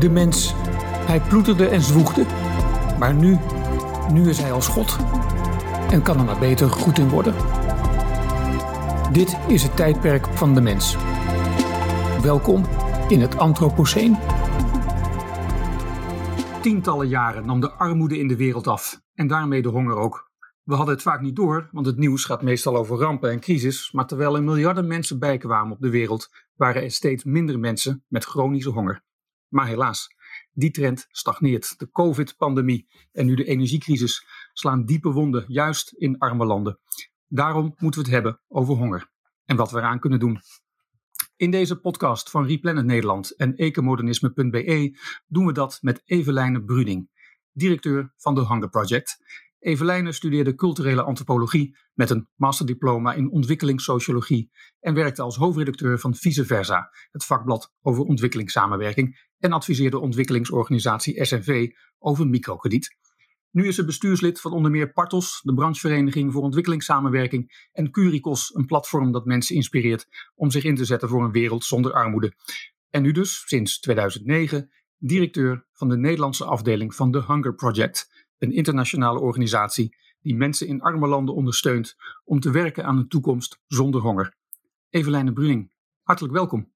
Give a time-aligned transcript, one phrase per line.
[0.00, 0.54] De mens,
[1.06, 2.26] hij ploeterde en zwoegde.
[2.98, 3.38] Maar nu,
[4.12, 4.96] nu is hij als God.
[5.90, 7.34] En kan er maar beter goed in worden.
[9.12, 10.96] Dit is het tijdperk van de mens.
[12.22, 12.64] Welkom
[13.08, 14.16] in het Anthropoceen.
[16.62, 20.30] Tientallen jaren nam de armoede in de wereld af en daarmee de honger ook.
[20.62, 23.92] We hadden het vaak niet door, want het nieuws gaat meestal over rampen en crisis.
[23.92, 28.24] Maar terwijl er miljarden mensen bijkwamen op de wereld, waren er steeds minder mensen met
[28.24, 29.02] chronische honger.
[29.50, 30.14] Maar helaas,
[30.52, 31.78] die trend stagneert.
[31.78, 36.80] De COVID-pandemie en nu de energiecrisis slaan diepe wonden, juist in arme landen.
[37.26, 39.10] Daarom moeten we het hebben over honger
[39.44, 40.40] en wat we eraan kunnen doen.
[41.36, 47.10] In deze podcast van Replanet Nederland en ecomodernisme.be doen we dat met Evelijne Bruding,
[47.52, 49.18] directeur van The Hunger Project.
[49.58, 56.44] Evelijne studeerde culturele antropologie met een masterdiploma in ontwikkelingssociologie en werkte als hoofdredacteur van Vice
[56.44, 62.96] Versa, het vakblad over ontwikkelingssamenwerking, en adviseerde ontwikkelingsorganisatie SNV over microkrediet.
[63.50, 68.66] Nu is ze bestuurslid van onder meer Partos, de branchevereniging voor ontwikkelingssamenwerking, en Curicos, een
[68.66, 72.34] platform dat mensen inspireert om zich in te zetten voor een wereld zonder armoede.
[72.90, 78.52] En nu dus, sinds 2009, directeur van de Nederlandse afdeling van The Hunger Project, een
[78.52, 84.00] internationale organisatie die mensen in arme landen ondersteunt om te werken aan een toekomst zonder
[84.00, 84.34] honger.
[84.90, 85.72] Evelijne Bruning,
[86.02, 86.72] hartelijk welkom.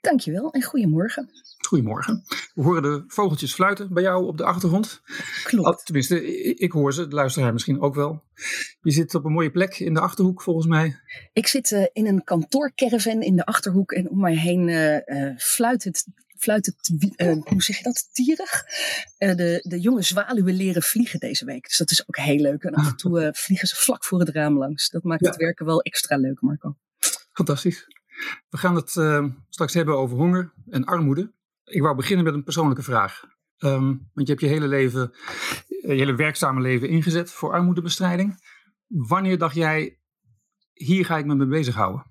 [0.00, 1.30] Dankjewel en goedemorgen.
[1.66, 2.24] Goedemorgen.
[2.54, 5.00] We horen de vogeltjes fluiten bij jou op de achtergrond.
[5.44, 5.84] Klopt.
[5.84, 8.22] Tenminste, ik hoor ze, de luisteraar misschien ook wel.
[8.80, 10.96] Je zit op een mooie plek in de achterhoek, volgens mij.
[11.32, 15.36] Ik zit uh, in een kantoorcaravan in de achterhoek en om mij heen uh, uh,
[15.36, 16.06] fluit het
[16.38, 18.64] fluit het, uh, hoe zeg je dat, tierig.
[19.18, 21.66] Uh, de, de jonge zwaluwen leren vliegen deze week.
[21.68, 22.62] Dus dat is ook heel leuk.
[22.62, 24.90] En af en toe uh, vliegen ze vlak voor het raam langs.
[24.90, 25.28] Dat maakt ja.
[25.28, 26.76] het werken wel extra leuk, Marco.
[27.32, 27.86] Fantastisch.
[28.48, 28.90] We gaan het
[29.48, 31.32] straks hebben over honger en armoede.
[31.64, 33.24] Ik wou beginnen met een persoonlijke vraag.
[33.58, 35.14] Um, want je hebt je hele leven,
[35.66, 38.44] je hele werkzame leven ingezet voor armoedebestrijding.
[38.86, 39.98] Wanneer dacht jij,
[40.72, 42.06] hier ga ik me mee bezighouden?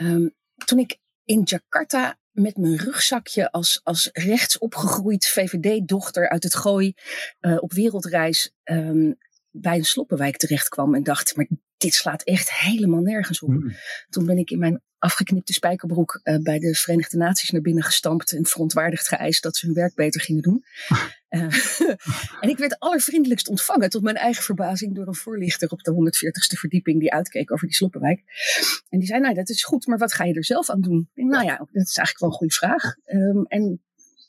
[0.00, 0.34] Um,
[0.64, 6.94] toen ik in Jakarta met mijn rugzakje als, als rechts opgegroeid VVD-dochter uit het gooi
[7.40, 9.18] uh, op wereldreis um,
[9.50, 11.46] bij een sloppenwijk terecht kwam en dacht, maar
[11.82, 13.48] dit slaat echt helemaal nergens op.
[13.48, 13.72] Mm.
[14.08, 18.32] Toen ben ik in mijn afgeknipte spijkerbroek uh, bij de Verenigde Naties naar binnen gestampt
[18.32, 20.64] en verontwaardigd geëist dat ze hun werk beter gingen doen.
[21.30, 21.40] uh,
[22.42, 26.58] en ik werd allervriendelijkst ontvangen, tot mijn eigen verbazing, door een voorlichter op de 140ste
[26.58, 28.22] verdieping die uitkeek over die sloppenwijk.
[28.88, 31.10] En die zei, nou dat is goed, maar wat ga je er zelf aan doen?
[31.14, 32.94] En, nou ja, dat is eigenlijk wel een goede vraag.
[33.06, 33.82] Um, en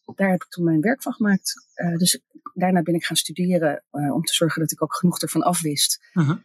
[0.06, 1.68] daar heb ik toen mijn werk van gemaakt.
[1.76, 2.22] Uh, dus
[2.54, 6.08] daarna ben ik gaan studeren uh, om te zorgen dat ik ook genoeg ervan afwist.
[6.14, 6.38] Uh -huh.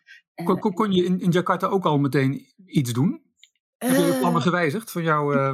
[0.46, 3.22] kon, kon, kon, je in, in Jakarta ook al meteen iets doen?
[3.78, 5.52] Heb je je plannen gewijzigd van jouw uh,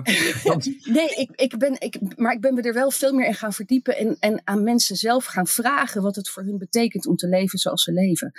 [0.84, 3.52] Nee, ik, ik ben, ik, maar ik ben me er wel veel meer in gaan
[3.52, 7.28] verdiepen en, en aan mensen zelf gaan vragen wat het voor hun betekent om te
[7.28, 8.32] leven zoals ze leven.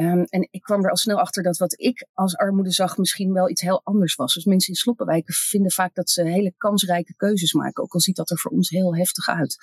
[0.00, 3.32] Um, en ik kwam er al snel achter dat wat ik als armoede zag misschien
[3.32, 4.34] wel iets heel anders was.
[4.34, 8.16] Dus mensen in sloppenwijken vinden vaak dat ze hele kansrijke keuzes maken, ook al ziet
[8.16, 9.56] dat er voor ons heel heftig uit.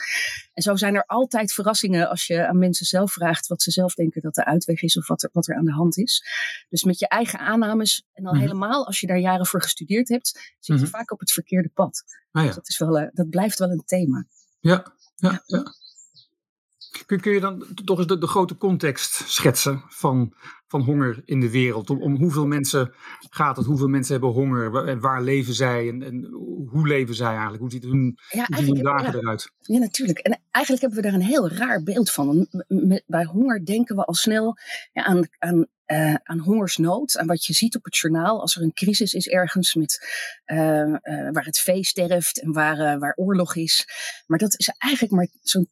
[0.53, 3.93] En zo zijn er altijd verrassingen als je aan mensen zelf vraagt wat ze zelf
[3.93, 6.23] denken dat de uitweg is of wat er, wat er aan de hand is.
[6.69, 8.47] Dus met je eigen aannames en dan mm -hmm.
[8.47, 10.88] helemaal als je daar jaren voor gestudeerd hebt, zit je mm -hmm.
[10.88, 12.03] vaak op het verkeerde pad.
[12.31, 12.47] Ah, ja.
[12.47, 14.27] dus dat, is wel, uh, dat blijft wel een thema.
[14.59, 15.73] Ja, ja, ja.
[17.05, 20.33] Kun, kun je dan toch eens de, de, grote context schetsen van,
[20.67, 21.89] van honger in de wereld?
[21.89, 22.94] Om, om, hoeveel mensen
[23.29, 23.65] gaat het?
[23.65, 24.71] Hoeveel mensen hebben honger?
[24.71, 25.89] Waar, waar leven zij?
[25.89, 26.23] En, en,
[26.69, 27.59] hoe leven zij eigenlijk?
[27.59, 29.51] Hoe ziet hun, ja, hoe zien hun dagen ja, eruit?
[29.59, 30.19] Ja, natuurlijk.
[30.19, 32.47] En eigenlijk hebben we daar een heel raar beeld van.
[33.05, 34.57] Bij honger denken we al snel
[34.94, 38.73] aan, aan uh, aan hongersnood, aan wat je ziet op het journaal als er een
[38.73, 40.07] crisis is ergens met,
[40.46, 40.97] uh, uh,
[41.31, 43.88] waar het vee sterft en waar, waar oorlog is.
[44.25, 45.69] Maar dat is eigenlijk maar zo'n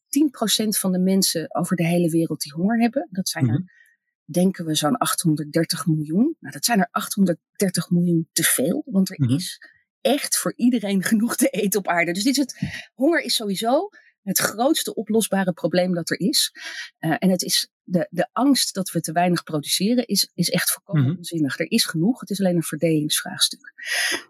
[0.66, 3.08] 10% van de mensen over de hele wereld die honger hebben.
[3.12, 4.34] Dat zijn er, mm -hmm.
[4.34, 6.36] denken we, zo'n 830 miljoen.
[6.40, 9.36] Nou, dat zijn er 830 miljoen te veel, want er -hmm.
[9.36, 9.60] is
[10.02, 12.12] echt voor iedereen genoeg te eten op aarde.
[12.12, 12.60] Dus dit is het,
[12.94, 13.90] honger is sowieso
[14.24, 16.52] het grootste oplosbare probleem dat er is.
[17.00, 20.72] Uh, en het is de, de angst dat we te weinig produceren, is, is echt
[20.72, 21.18] volkomen mm -hmm.
[21.18, 21.60] onzinnig.
[21.60, 23.74] Er is genoeg, het is alleen een verdelingsvraagstuk.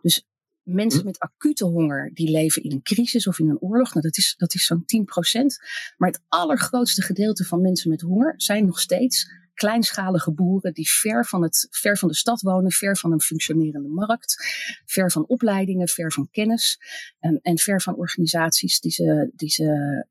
[0.01, 0.25] Dus
[0.63, 4.17] mensen met acute honger, die leven in een crisis of in een oorlog, nou dat
[4.17, 4.83] is, dat is zo'n 10%.
[5.97, 11.25] Maar het allergrootste gedeelte van mensen met honger zijn nog steeds kleinschalige boeren die ver
[11.25, 14.35] van, het, ver van de stad wonen, ver van een functionerende markt,
[14.85, 16.79] ver van opleidingen, ver van kennis
[17.19, 19.63] en, en ver van organisaties die ze, die ze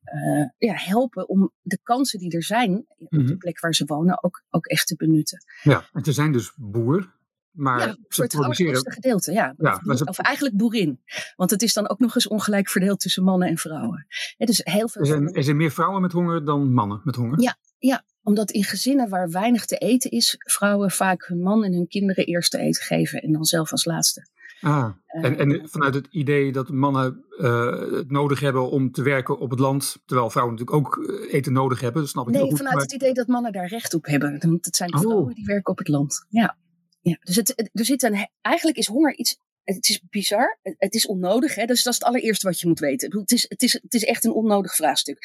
[0.05, 3.27] uh, ja, helpen om de kansen die er zijn op mm -hmm.
[3.27, 5.45] de plek waar ze wonen ook, ook echt te benutten.
[5.63, 7.21] Ja, en ze zijn dus boer.
[7.51, 8.93] maar ja, ze voor het produceren.
[8.93, 9.55] gedeelte, ja.
[9.59, 11.01] Ja, of, maar ze- of eigenlijk boerin.
[11.37, 14.07] Want het is dan ook nog eens ongelijk verdeeld tussen mannen en vrouwen.
[14.37, 17.15] Hè, dus heel veel Er zijn, er zijn meer vrouwen met honger dan mannen met
[17.15, 17.41] honger.
[17.41, 17.57] Ja.
[17.79, 21.89] Ja, omdat in gezinnen waar weinig te eten is, vrouwen vaak hun man en hun
[21.89, 24.27] kinderen eerst te eten geven en dan zelf als laatste.
[24.61, 29.03] Ah, en, Eh, en vanuit het idee dat mannen eh, het nodig hebben om te
[29.03, 32.43] werken op het land, terwijl vrouwen natuurlijk ook eh, eten nodig hebben, snap ik Nee,
[32.43, 32.57] goed.
[32.57, 34.39] vanuit maar- het idee dat mannen daar recht op hebben.
[34.41, 35.03] Want het zijn de Oh.
[35.03, 36.27] vrouwen die werken op het land.
[36.29, 36.57] Ja.
[37.01, 37.17] ja.
[37.21, 39.37] Dus het- er zit een, eigenlijk is honger iets.
[39.65, 41.55] Het is bizar, het, is onnodig.
[41.55, 41.65] Hè?
[41.65, 43.19] Dus dat is het allereerste wat je moet weten.
[43.19, 45.19] Het is, het, is, het is echt een onnodig vraagstuk.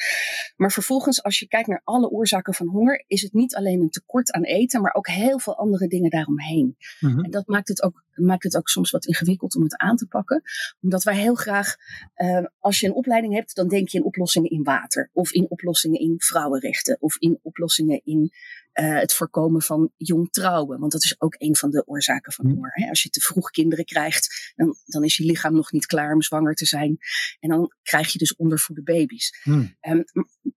[0.56, 3.90] Maar vervolgens, als je kijkt naar alle oorzaken van honger, is het niet alleen een
[3.90, 6.76] tekort aan eten, maar ook heel veel andere dingen daaromheen.
[7.00, 7.24] Mhm.
[7.24, 10.06] En dat maakt het, ook, maakt het ook soms wat ingewikkeld om het aan te
[10.06, 10.42] pakken.
[10.80, 11.76] Omdat wij heel graag,
[12.14, 15.10] eh, als je een opleiding hebt, dan denk je in oplossingen in water.
[15.12, 16.96] Of in oplossingen in vrouwenrechten.
[17.00, 18.32] Of in oplossingen in
[18.78, 20.78] eh, het voorkomen van jong trouwen.
[20.80, 22.52] Want dat is ook een van de oorzaken van Hm.
[22.52, 22.70] honger.
[22.74, 22.88] Hè?
[22.88, 26.22] Als je te vroeg kinderen krijgt, dan, dan is je lichaam nog niet klaar om
[26.22, 26.98] zwanger te zijn.
[27.40, 29.38] En dan krijg je dus ondervoede baby's.
[29.42, 29.66] Hm.
[29.80, 30.02] Ehm,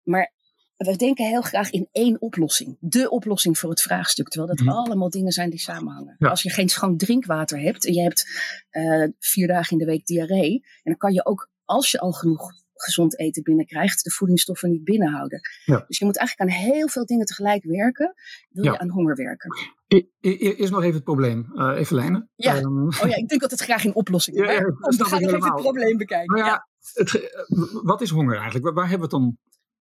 [0.03, 0.33] maar
[0.77, 2.77] we denken heel graag in één oplossing.
[2.79, 4.27] De oplossing voor het vraagstuk.
[4.27, 4.75] Terwijl dat Mhm.
[4.77, 6.15] allemaal dingen zijn die samenhangen.
[6.19, 6.27] Ja.
[6.29, 8.25] Als je geen schoon drinkwater hebt en je hebt
[8.69, 10.53] eh, vier dagen in de week diarree.
[10.53, 12.51] En dan kan je ook, als je al genoeg
[12.83, 15.39] gezond eten binnenkrijgt, de voedingsstoffen niet binnenhouden.
[15.66, 15.83] Ja.
[15.88, 18.13] Dus je moet eigenlijk aan heel veel dingen tegelijk werken.
[18.50, 18.72] Wil Ja.
[18.72, 19.50] je aan honger werken?
[19.94, 22.28] I- i- Eerst nog even het probleem, eh Eveline.
[22.36, 22.56] Ja.
[22.56, 24.44] Ehm, Oh ja, ik denk dat het graag in oplossingen.
[24.45, 26.36] Ja, ja, dat kom, we gaan even het probleem bekijken.
[26.36, 26.68] nou ja, Ja.
[26.94, 27.45] het, eh,
[27.83, 28.63] wat is honger eigenlijk?
[28.66, 29.38] Waar, waar hebben we het dan,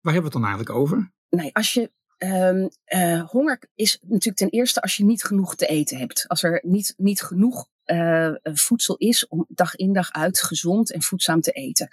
[0.01, 1.13] waar hebben we het dan eigenlijk over?
[1.29, 1.93] Nee, als je.
[2.19, 6.25] ehm, eh, honger is natuurlijk ten eerste als je niet genoeg te eten hebt.
[6.29, 11.03] Als er niet, niet genoeg eh, voedsel is om dag in dag uit gezond en
[11.03, 11.89] voedzaam te eten.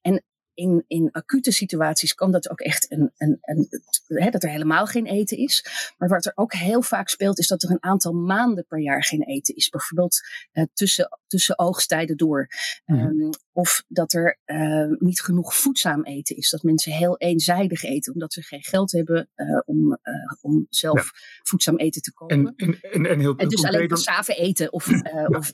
[0.00, 0.22] En
[0.54, 3.68] in, in acute situaties kan dat ook echt een, een, een,
[4.06, 5.66] hè, dat er helemaal geen eten is.
[5.98, 9.04] Maar wat er ook heel vaak speelt, is dat er een aantal maanden per jaar
[9.04, 9.68] geen eten is.
[9.68, 10.20] Bijvoorbeeld
[10.52, 12.48] eh, tussen, tussen oogstijden door.
[12.86, 12.98] Mhm.
[12.98, 16.50] Ehm, of dat er eh, niet genoeg voedzaam eten is.
[16.50, 19.98] Dat mensen heel eenzijdig eten, omdat ze geen geld hebben eh, om,
[20.40, 21.10] om zelf
[21.42, 22.36] voedzaam eten te kopen.
[22.36, 25.52] En, en, en, en heel dus alleen cassave eten of, eh, of,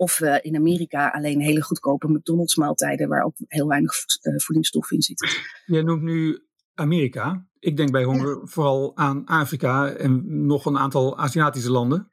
[0.00, 4.96] of eh, in Amerika alleen hele goedkope McDonald's maaltijden waar ook heel weinig eh, voedingsstoffen
[4.96, 5.28] in zitten.
[5.66, 6.42] Jij noemt nu
[6.74, 7.46] Amerika.
[7.58, 12.08] Ik denk bij honger vooral aan Afrika en nog een aantal Aziatische landen.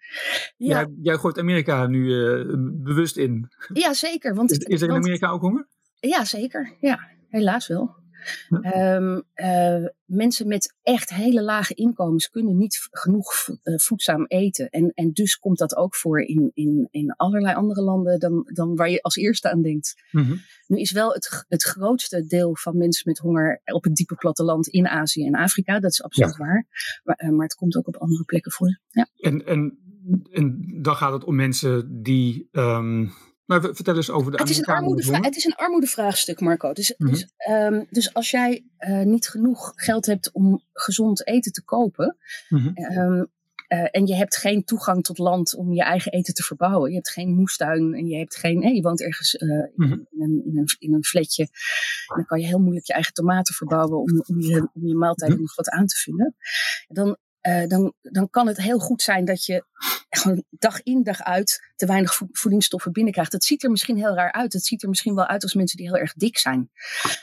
[0.58, 2.46] Ja, Jij, jij gooit Amerika nu eh,
[2.84, 3.48] bewust in.
[3.74, 4.36] ja zeker.
[4.36, 5.68] Want, Is, is er in want- Amerika ook honger?
[6.00, 6.76] Ja, zeker.
[6.80, 7.00] Ja,
[7.30, 7.96] helaas wel.
[8.62, 14.70] Ehm, eh, mensen met echt hele lage inkomens kunnen niet genoeg vo- eh, voedzaam eten.
[14.70, 18.76] En, en dus komt dat ook voor in, in, in allerlei andere landen dan, dan
[18.76, 20.04] waar je als eerste aan denkt.
[20.12, 20.36] Mhm.
[20.68, 24.68] Nu is wel het, het grootste deel van mensen met honger op het diepe platteland
[24.68, 25.80] in Azië en Afrika.
[25.80, 26.68] Dat is absoluut waar.
[27.04, 28.80] Maar, eh, maar het komt ook op andere plekken voor.
[28.90, 29.08] Ja.
[29.18, 29.78] En, en,
[30.32, 32.48] en dan gaat het om mensen die.
[32.52, 33.08] ehm
[33.48, 36.74] maar vertel eens over de Het is, een armoedevra- het is een armoedevraagstuk, Marco.
[36.74, 37.12] Dus, Mhm.
[37.12, 42.18] dus, ehm, dus als jij eh, niet genoeg geld hebt om gezond eten te kopen.
[42.50, 42.68] Mhm.
[42.74, 43.26] ehm,
[43.68, 46.90] eh, en je hebt geen toegang tot land om je eigen eten te verbouwen.
[46.90, 49.92] Je hebt geen moestuin en je, hebt geen, je woont ergens eh, in, Mhm.
[49.92, 51.44] in, een, in, een, in een flatje.
[51.44, 54.96] En dan kan je heel moeilijk je eigen tomaten verbouwen om, om, je, om je
[54.96, 56.36] maaltijden nog wat aan te vullen.
[56.88, 57.18] Dan,
[57.48, 59.66] eh, dan, dan kan het heel goed zijn dat je
[60.10, 63.32] gewoon dag in dag uit te weinig vo- voedingsstoffen binnenkrijgt.
[63.32, 64.54] Het ziet er misschien heel raar uit.
[64.54, 66.70] Het ziet er misschien wel uit als mensen die heel erg dik zijn.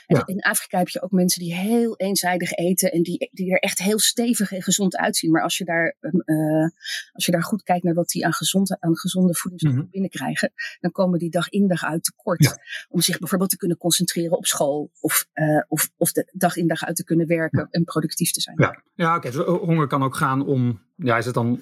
[0.07, 0.21] Ja.
[0.25, 3.79] In Afrika heb je ook mensen die heel eenzijdig eten en die, die er echt
[3.79, 5.31] heel stevig en gezond uitzien.
[5.31, 6.69] Maar als je daar, um, eh,
[7.11, 9.91] als je daar goed kijkt naar wat die aan, gezond, aan gezonde voedingsstoffen Mhm.
[9.91, 12.43] binnenkrijgen, dan komen die dag in dag uit tekort.
[12.43, 12.57] Ja.
[12.89, 16.67] Om zich bijvoorbeeld te kunnen concentreren op school of, eh, of, of de dag in
[16.67, 18.55] dag uit te kunnen werken en productief te zijn.
[18.59, 19.31] Ja, ja oké.
[19.31, 20.81] dus honger kan ook gaan om.
[20.95, 21.59] Ja, is het dan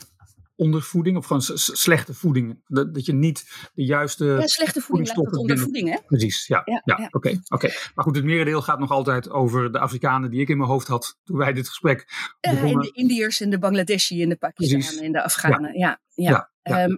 [0.56, 2.62] ondervoeding of gewoon slechte voeding?
[2.68, 4.26] Dat, dat je niet de juiste.
[4.26, 5.98] Ja, slechte voeding lijkt dat voedingsstoffen onder binnen- voeding, hè?
[6.18, 6.62] Precies, ja.
[6.66, 7.08] Ja, ja, ja.
[7.12, 7.68] Oké, oké.
[7.96, 10.88] Maar goed, het merendeel gaat nog altijd over de Afrikanen die ik in mijn hoofd
[10.88, 12.06] had toen wij dit gesprek
[12.40, 12.82] Eh, en begonnen.
[12.86, 15.78] de Indiërs en de Bangladeshi en de Pakistanen en de Afghanen.
[15.78, 16.52] Ja, ja.
[16.62, 16.96] Ehm,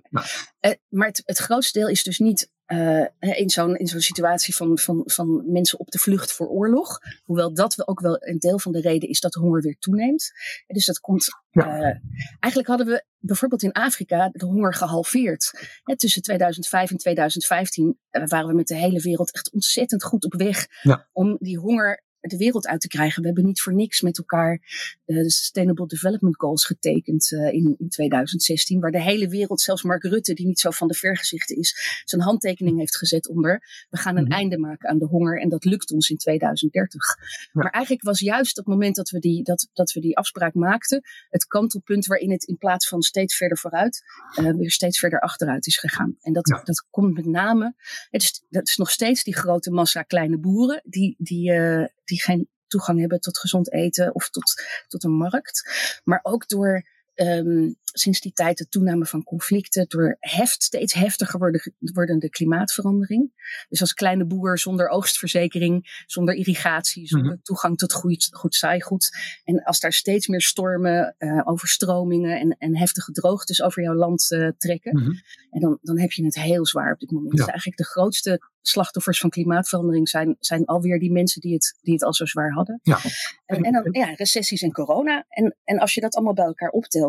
[0.60, 4.56] eh, maar het, het grootste deel is dus niet eh, in zo'n in zo'n situatie
[4.56, 7.00] van, van, van mensen op de vlucht voor oorlog.
[7.24, 10.32] Hoewel dat ook wel een deel van de reden is dat de honger weer toeneemt.
[10.68, 11.28] Eh, Dus dat komt.
[11.52, 11.78] Ja.
[11.80, 11.98] eh,
[12.40, 15.52] eigenlijk hadden we bijvoorbeeld in Afrika de honger gehalveerd.
[15.84, 20.26] Eh, tussen 2005 en 2015 eh, waren we met de hele wereld echt ontzettend goed
[20.26, 21.08] op weg Ja.
[21.12, 23.22] om die honger de wereld uit te krijgen.
[23.22, 24.62] We hebben niet voor niks met elkaar
[25.06, 30.34] de Sustainable Development Goals getekend in, in 2016, waar de hele wereld, zelfs Mark Rutte,
[30.34, 33.86] die niet zo van de vergezichten is, zijn handtekening heeft gezet onder.
[33.90, 34.32] We gaan een mhm.
[34.32, 37.02] einde maken aan de honger en dat lukt ons in 2030.
[37.52, 41.02] Maar eigenlijk was juist het moment dat we die, dat, dat we die afspraak maakten,
[41.30, 44.04] het kantelpunt waarin het in plaats van steeds verder vooruit,
[44.36, 46.16] weer steeds verder achteruit is gegaan.
[46.22, 47.74] En dat, dat komt met name,
[48.10, 52.22] het is, dat is nog steeds die grote massa kleine boeren die, die, uh, die
[52.22, 55.70] geen toegang hebben tot gezond eten of tot, tot een markt.
[56.04, 61.40] Maar ook door um, sinds die tijd de toename van conflicten door heft, steeds heftiger
[61.40, 63.34] worden, wordende klimaatverandering.
[63.70, 67.42] Dus als kleine boer zonder oogstverzekering, zonder irrigatie, zonder mhm.
[67.42, 69.18] toegang tot goed, goed zaaigoed.
[69.44, 74.32] En als daar steeds meer stormen, uh, overstromingen en, en heftige droogtes over jouw land
[74.32, 75.00] uh, trekken.
[75.00, 75.12] Mhm.
[75.50, 77.32] En dan, dan heb je het heel zwaar op dit moment.
[77.32, 77.38] Ja.
[77.38, 81.94] Dus eigenlijk de grootste slachtoffers van klimaatverandering zijn, zijn alweer die mensen die het, die
[81.94, 82.80] het al zo zwaar hadden.
[82.84, 83.00] Ja.
[83.46, 85.26] En, en dan ja, recessies en corona.
[85.30, 87.05] En, en als je dat allemaal bij elkaar optelt,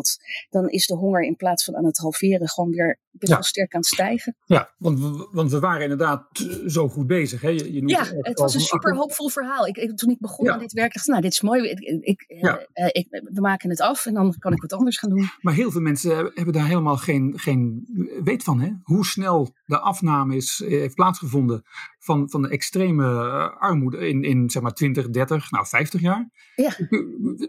[0.50, 3.75] dan is de honger in plaats van aan het halveren gewoon weer best wel sterk
[3.75, 4.37] aan het stijgen.
[4.44, 7.40] Ja, want we, want we waren inderdaad zo goed bezig.
[7.40, 7.49] Hè?
[7.49, 9.66] Je, je ja, het was een super hoopvol verhaal.
[9.66, 11.68] Ik, toen ik begon aan dit werk, dacht ik, nou, dit is mooi.
[11.68, 12.66] Ik, ik, ja.
[12.75, 15.28] uh, ik, we maken het af en dan kan ik wat anders gaan doen.
[15.40, 17.87] Maar heel veel mensen hebben daar helemaal geen, geen
[18.25, 18.61] weet van.
[18.61, 18.70] Hè?
[18.82, 21.62] Hoe snel de afname is, eh, heeft plaatsgevonden
[21.99, 26.30] van, van de extreme eh, armoede in, in zeg maar 20, 30, nou 50 jaar.
[26.54, 26.70] Ja.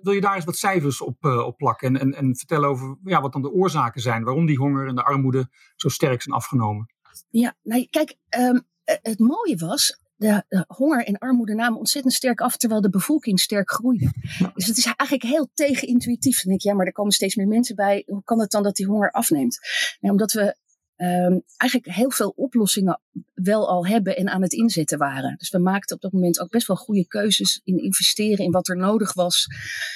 [0.01, 2.97] Wil je daar eens wat cijfers op, uh, op plakken en, en, en vertellen over
[3.03, 6.35] ja, wat dan de oorzaken zijn, waarom die honger en de armoede zo sterk zijn
[6.35, 6.93] afgenomen?
[7.29, 12.41] Ja, nou kijk, um, het mooie was, de, de, honger en armoede namen ontzettend sterk
[12.41, 14.11] af, terwijl de bevolking sterk groeide.
[14.53, 16.41] Dus het is eigenlijk heel tegenintuïtief.
[16.41, 18.03] Dan denk je, ja, maar er komen steeds meer mensen bij.
[18.05, 19.59] Hoe kan het dan dat die honger afneemt?
[19.99, 20.55] Nou, omdat we
[20.97, 23.01] um, eigenlijk heel veel oplossingen
[23.33, 25.35] wel al hebben en aan het inzetten waren.
[25.37, 28.67] Dus we maakten op dat moment ook best wel goede keuzes in investeren in wat
[28.67, 29.47] er nodig was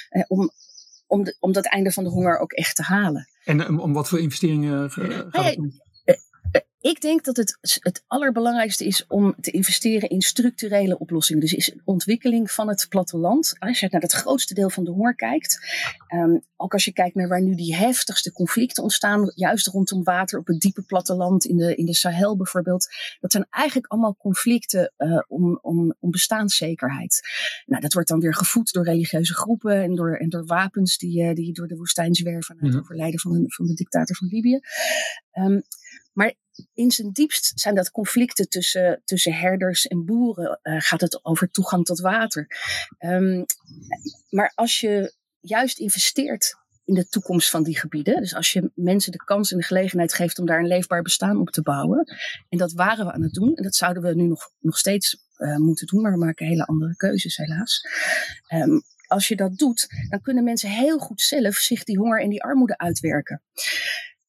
[0.08, 0.50] eh, om,
[1.12, 3.28] om, de, om dat einde van de honger ook echt te halen.
[3.44, 5.80] En om, om wat voor investeringen gaat het doen?
[6.82, 11.40] Ik denk dat het het allerbelangrijkste is om te investeren in structurele oplossingen.
[11.40, 13.54] Dus is ontwikkeling van het platteland.
[13.58, 15.58] Als je naar het grootste deel van de honger kijkt,
[16.14, 20.38] um, ook als je kijkt naar waar nu die heftigste conflicten ontstaan, juist rondom water
[20.38, 22.88] op het diepe platteland, in de, in de Sahel bijvoorbeeld,
[23.20, 27.20] dat zijn eigenlijk allemaal conflicten uh, om, om, om bestaanszekerheid.
[27.66, 31.22] Nou, dat wordt dan weer gevoed door religieuze groepen en door, en door wapens die,
[31.22, 32.82] uh, die door de woestijn zwerven na het mhm.
[32.82, 34.60] overlijden van de, van de dictator van Libië.
[35.32, 35.62] Um,
[36.12, 36.34] maar
[36.72, 40.60] in zijn diepst zijn dat conflicten tussen, tussen herders en boeren.
[40.62, 42.46] Uh, gaat het over toegang tot water.
[42.98, 43.44] Um,
[44.30, 48.20] maar als je juist investeert in de toekomst van die gebieden.
[48.20, 51.40] Dus als je mensen de kans en de gelegenheid geeft om daar een leefbaar bestaan
[51.40, 52.04] op te bouwen.
[52.48, 53.54] En dat waren we aan het doen.
[53.54, 56.02] En dat zouden we nu nog, nog steeds uh, moeten doen.
[56.02, 57.86] Maar we maken hele andere keuzes helaas.
[58.54, 62.30] Um, als je dat doet, dan kunnen mensen heel goed zelf zich die honger en
[62.30, 63.42] die armoede uitwerken.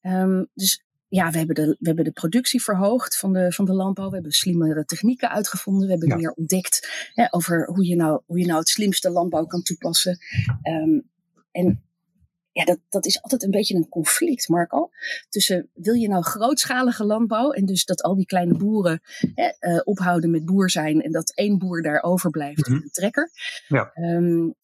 [0.02, 3.72] Um, dus ja, we hebben, de, we hebben de productie verhoogd van de, van de
[3.72, 4.08] landbouw.
[4.08, 5.84] We hebben slimmere technieken uitgevonden.
[5.84, 6.16] We hebben ja.
[6.16, 10.18] meer ontdekt hè, over hoe je, nou, hoe je nou het slimste landbouw kan toepassen.
[10.62, 11.10] Um,
[11.50, 11.82] en
[12.52, 14.90] ja, dat, dat is altijd een beetje een conflict, Marco.
[15.28, 19.00] Tussen wil je nou grootschalige landbouw en dus dat al die kleine boeren
[19.34, 22.82] hè, uh, ophouden met boer zijn en dat één boer daar overblijft, mm -hmm.
[22.82, 23.30] een trekker.
[23.68, 23.90] Ja.
[23.94, 24.54] Um,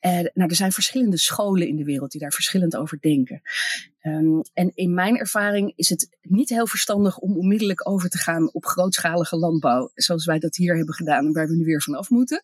[0.00, 3.40] uh, nou, er zijn verschillende scholen in de wereld die daar verschillend over denken.
[4.02, 8.52] Um, en in mijn ervaring is het niet heel verstandig om onmiddellijk over te gaan
[8.52, 12.10] op grootschalige landbouw, zoals wij dat hier hebben gedaan en waar we nu weer vanaf
[12.10, 12.42] moeten.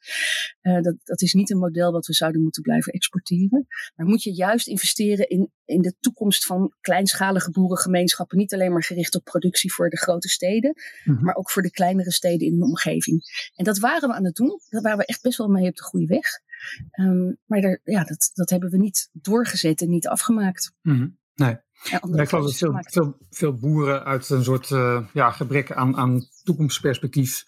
[0.63, 3.67] Uh, dat, dat is niet een model wat we zouden moeten blijven exporteren.
[3.95, 8.85] Maar moet je juist investeren in, in de toekomst van kleinschalige boerengemeenschappen, niet alleen maar
[8.85, 11.25] gericht op productie voor de grote steden, mm -hmm.
[11.25, 13.23] maar ook voor de kleinere steden in de omgeving.
[13.55, 14.61] En dat waren we aan het doen.
[14.69, 16.27] Daar waren we echt best wel mee op de goede weg.
[17.01, 20.73] Um, maar daar, ja, dat, dat hebben we niet doorgezet en niet afgemaakt.
[20.83, 21.19] Mm -hmm.
[21.35, 21.57] Nee.
[21.83, 25.97] Ja, ik geloof dat veel, veel, veel, boeren uit een soort uh, ja, gebrek aan,
[25.97, 27.45] aan toekomstperspectief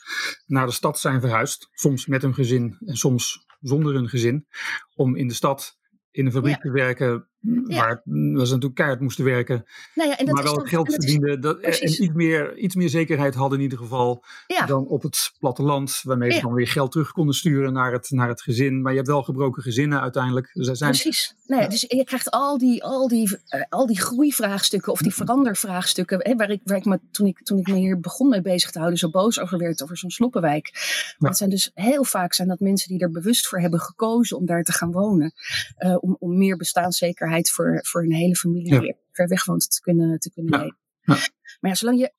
[0.47, 1.69] naar de stad zijn verhuisd.
[1.73, 4.47] Soms met hun gezin en soms zonder hun gezin.
[4.95, 5.79] Om in de stad
[6.11, 6.61] in een fabriek ja.
[6.61, 7.29] te werken
[7.67, 7.77] ja.
[7.85, 9.65] waar ze natuurlijk keihard moesten werken.
[9.95, 11.41] Nou ja, en dat maar wel geld verdienden.
[11.41, 14.67] Dat, en iets meer, iets meer zekerheid hadden in ieder geval ja.
[14.67, 16.01] dan op het platteland.
[16.03, 18.83] Waarmee ze dan weer geld terug konden sturen naar het, naar het gezin.
[18.83, 20.51] Maar je hebt wel gebroken gezinnen uiteindelijk.
[20.53, 21.35] Dus zijn, Precies.
[21.47, 26.19] Nee, dus je krijgt al die, al die, uh, al die groeivraagstukken of die verandervraagstukken.
[26.23, 28.71] Hè, waar ik, waar ik me, toen, ik, toen ik me hier begon mee bezig
[28.71, 30.71] te houden, zo boos over werd over zo'n sloppenwijk.
[31.19, 34.37] Maar het zijn dus heel vaak zijn dat mensen die er bewust voor hebben gekozen
[34.37, 35.33] om daar te gaan wonen.
[35.79, 39.81] Uh, om, om meer bestaanszekerheid voor, voor een hele familie die ver weg woont te
[39.81, 40.59] kunnen, te kunnen ja.
[40.59, 40.79] leven.
[41.01, 41.15] Ja.
[41.61, 42.13] Maar ja, zolang je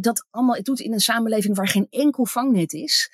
[0.00, 3.12] dat allemaal doet in een samenleving waar geen enkel vangnet is,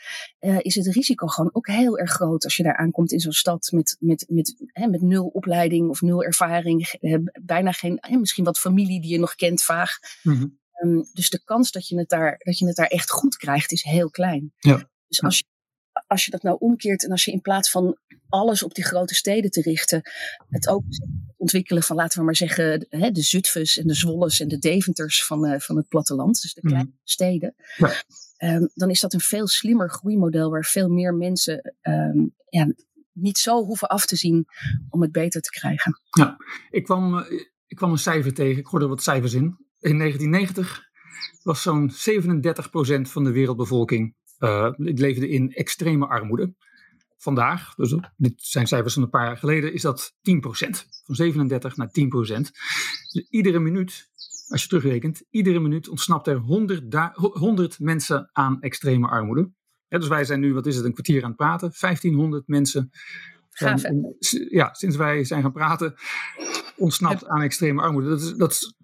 [0.59, 3.71] is het risico gewoon ook heel erg groot als je daar aankomt in zo'n stad
[3.73, 6.99] met, met, met, hè, met nul opleiding of nul ervaring,
[7.43, 9.99] bijna geen, hè, misschien wat familie die je nog kent vaag.
[10.23, 10.47] Mhm.
[10.73, 13.73] Ehm, dus de kans dat je, het daar, dat je het daar echt goed krijgt
[13.73, 14.53] is heel klein.
[14.59, 14.91] Ja.
[15.09, 15.45] Dus als je,
[16.07, 19.15] als je dat nou omkeert en als je in plaats van alles op die grote
[19.15, 20.03] steden te richten,
[20.49, 20.85] het ook
[21.37, 25.25] ontwikkelen van, laten we maar zeggen, hè, de Zutphens en de Zwolles en de Deventers
[25.25, 26.99] van, uh, van het platteland, dus de kleine mhm.
[27.05, 27.93] steden, ja.
[28.37, 32.73] Ehm, dan is dat een veel slimmer groeimodel waar veel meer mensen ehm, ja,
[33.13, 34.47] niet zo hoeven af te zien
[34.89, 36.01] om het beter te krijgen.
[36.11, 36.37] Ja,
[36.71, 39.57] ik kwam, eh, ik kwam een cijfer tegen, ik hoorde wat cijfers in.
[39.79, 40.89] In 1990
[41.43, 46.55] was zo'n 37% van de wereldbevolking uh, leefde in extreme armoede.
[47.17, 50.19] Vandaag, dus dit zijn cijfers van een paar jaar geleden, is dat 10%.
[51.05, 51.91] Van 37 naar 10%.
[53.13, 54.09] Dus iedere minuut,
[54.49, 59.51] als je terugrekent, iedere minuut ontsnapt er 100, 100 mensen aan extreme armoede.
[59.89, 61.73] dus wij zijn nu, wat is het, een kwartier aan het praten.
[61.81, 62.91] 1500 mensen.
[64.51, 65.95] ja, sinds wij zijn gaan praten,
[66.77, 68.09] ontsnapt aan extreme armoede.
[68.09, 68.75] Dat is, dat is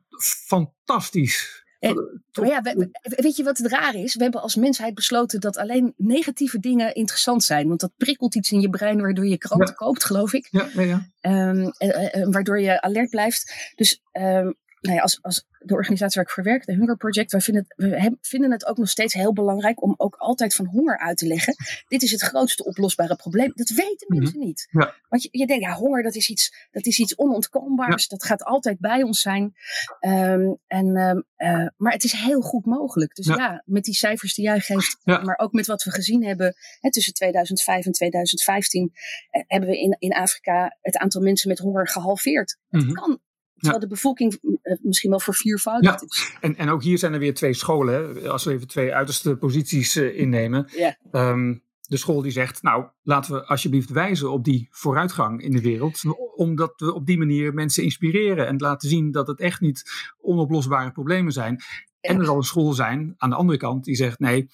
[0.46, 1.65] fantastisch.
[1.78, 2.62] En, ja,
[3.02, 4.14] weet je wat het raar is?
[4.14, 7.68] We hebben als mensheid besloten dat alleen negatieve dingen interessant zijn.
[7.68, 10.49] Want dat prikkelt iets in je brein waardoor je kranten koopt, geloof ik.
[10.50, 11.49] Ja, ja, ja.
[11.50, 13.73] Um, en, waardoor je alert blijft.
[13.75, 14.54] Dus um,
[14.87, 17.64] nou ja, als, als de organisatie waar ik voor werk, de Hunger Project, wij vinden,
[17.69, 21.16] het, we vinden het ook nog steeds heel belangrijk om ook altijd van honger uit
[21.16, 21.55] te leggen.
[21.88, 23.52] Dit is het grootste oplosbare probleem.
[23.55, 24.19] Dat weten mhm.
[24.19, 24.69] mensen niet.
[24.71, 24.95] Ja.
[25.09, 28.09] Want je, je denkt, ja, honger dat is iets, dat is iets onontkoombaars.
[28.09, 29.55] Dat gaat altijd bij ons zijn.
[30.00, 33.14] Um, en, um, uh, maar het is heel goed mogelijk.
[33.14, 36.55] Dus ja, met die cijfers die jij geeft, maar ook met wat we gezien hebben
[36.81, 38.93] hè, tussen 2005 en 2015,
[39.31, 42.59] eh, hebben we in, in Afrika het aantal mensen met honger gehalveerd.
[42.69, 42.93] Het mhm.
[42.93, 43.21] kan
[43.56, 46.06] Terwijl de bevolking eh, misschien wel verviervoudigd ja.
[46.06, 46.36] is.
[46.40, 47.94] En, en ook hier zijn er weer twee scholen.
[47.94, 48.28] Hè?
[48.28, 50.68] Als we even twee uiterste posities uh, innemen.
[50.76, 50.96] Ja.
[51.12, 55.60] Um, de school die zegt, nou laten we alsjeblieft wijzen op die vooruitgang in de
[55.60, 56.02] wereld.
[56.34, 59.82] Omdat we op die manier mensen inspireren en laten zien dat het echt niet
[60.20, 61.60] onoplosbare problemen zijn.
[62.00, 64.48] En er zal een school zijn aan de andere kant die zegt, nee,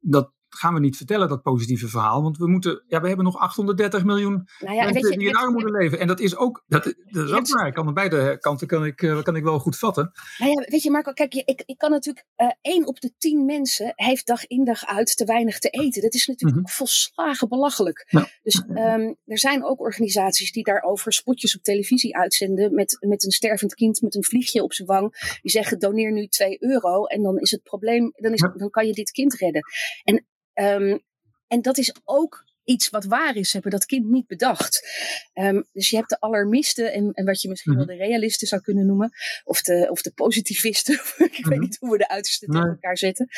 [0.00, 2.22] dat, gaan we niet vertellen, dat positieve verhaal.
[2.22, 5.36] Want we moeten, ja, we hebben nog 830 miljoen nou ja, mensen je, die in
[5.36, 5.98] armoede leven.
[5.98, 7.66] En dat is ook, dat, dat is ook waar.
[7.66, 10.12] Ik kan aan beide kanten kan ik, uh, kan ik wel goed vatten.
[10.38, 13.44] Nou ja, weet je Marco, kijk, ik, ik kan natuurlijk, uh, één op de tien
[13.44, 16.02] mensen heeft dag in dag uit te weinig te eten.
[16.02, 18.06] Dat is natuurlijk mm volslagen belachelijk.
[18.42, 23.30] Dus um, er zijn ook organisaties die daarover spotjes op televisie uitzenden met, met een
[23.30, 25.38] stervend kind met een vliegje op zijn wang.
[25.42, 28.86] Die zeggen doneer nu 2 euro en dan is het probleem, dan, is, dan kan
[28.86, 29.62] je dit kind redden.
[30.04, 30.26] En
[30.60, 31.04] Um,
[31.46, 34.88] en dat is ook iets wat waar is, hebben dat kind niet bedacht.
[35.34, 37.96] Um, dus je hebt de alarmisten en, en wat je misschien wel mhm.
[37.96, 39.10] de realisten zou kunnen noemen,
[39.44, 41.60] of de, of de positivisten, ik weet mhm.
[41.60, 43.28] niet hoe we de uiterste tegen elkaar zetten.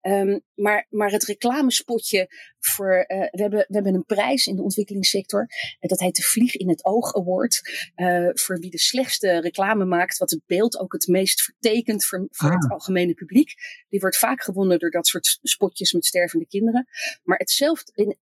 [0.00, 2.28] Um, maar, maar het reclamespotje
[2.68, 5.46] voor, uh, we, hebben, we hebben een prijs in de ontwikkelingssector,
[5.80, 7.60] en dat heet de Vlieg in het Oog Award,
[7.96, 12.26] uh, voor wie de slechtste reclame maakt, wat het beeld ook het meest vertekent voor,
[12.30, 12.70] voor het ah.
[12.70, 13.54] algemene publiek.
[13.88, 16.88] Die wordt vaak gewonnen door dat soort spotjes met stervende kinderen.
[17.22, 18.16] Maar hetzelfde, in,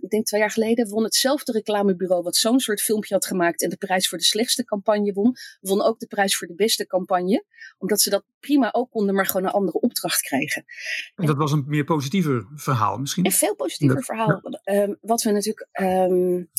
[0.00, 3.68] ik denk twee jaar geleden, won hetzelfde reclamebureau wat zo'n soort filmpje had gemaakt en
[3.68, 7.44] de prijs voor de slechtste campagne won, won ook de prijs voor de beste campagne.
[7.78, 10.64] Omdat ze dat prima ook konden, maar gewoon een andere opdracht kregen.
[11.14, 13.24] En dat was een meer positiever verhaal misschien?
[13.24, 14.40] Een veel positiever verhaal.
[14.62, 15.68] Ehm, wat we natuurlijk.
[15.80, 16.50] Um,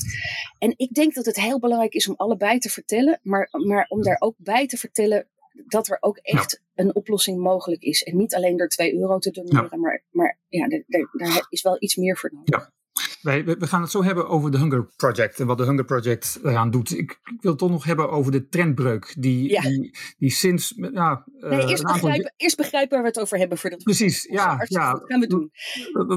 [0.57, 4.01] en ik denk dat het heel belangrijk is om allebei te vertellen, maar, maar om
[4.01, 5.27] daar ook bij te vertellen
[5.67, 8.03] dat er ook echt een oplossing mogelijk is.
[8.03, 11.95] En niet alleen door 2 euro te doneren, maar, maar ja, daar is wel iets
[11.95, 12.59] meer voor nodig.
[12.59, 12.73] Ja.
[13.25, 16.39] Wij, we gaan het zo hebben over de Hunger Project en wat de Hunger Project
[16.43, 16.91] eraan doet.
[16.91, 20.73] Ik, ik wil het toch nog hebben over de trendbreuk die, die, die sinds.
[20.75, 23.85] Ja, nee, eerst, begrijpen, eerst begrijpen waar we het over hebben voordat we.
[23.85, 24.65] Precies, ja.
[24.67, 25.51] ja dat gaan we doen.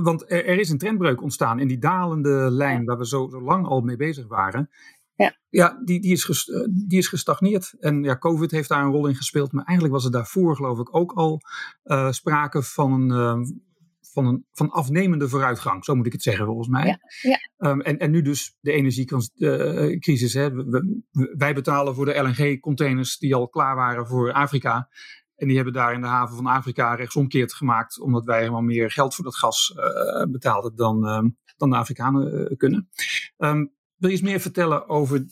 [0.03, 3.43] Want er, er, is een trendbreuk ontstaan in die dalende lijn waar we zo, zo
[3.43, 4.71] lang al mee bezig waren.
[5.15, 7.75] Ja, ja die, die, is die is gestagneerd.
[7.81, 9.53] En ja, COVID heeft daar een rol in gespeeld.
[9.53, 11.41] Maar eigenlijk was er daarvoor, geloof ik, ook al
[11.85, 13.67] uh, sprake van een
[14.13, 16.87] van, een, van afnemende vooruitgang, zo moet ik het zeggen volgens mij.
[16.87, 17.71] Ja, ja.
[17.71, 20.35] Um, en, en nu dus de energiecrisis.
[20.35, 20.51] Hè.
[20.51, 21.03] We,
[21.37, 24.89] wij betalen voor de LNG-containers die al klaar waren voor Afrika.
[25.35, 28.91] En die hebben daar in de haven van Afrika rechtsomkeerd gemaakt, omdat wij helemaal meer
[28.91, 32.89] geld voor dat gas uh, betaalden dan, uh, dan de Afrikanen uh, kunnen.
[33.37, 35.25] Um, wil je eens meer vertellen over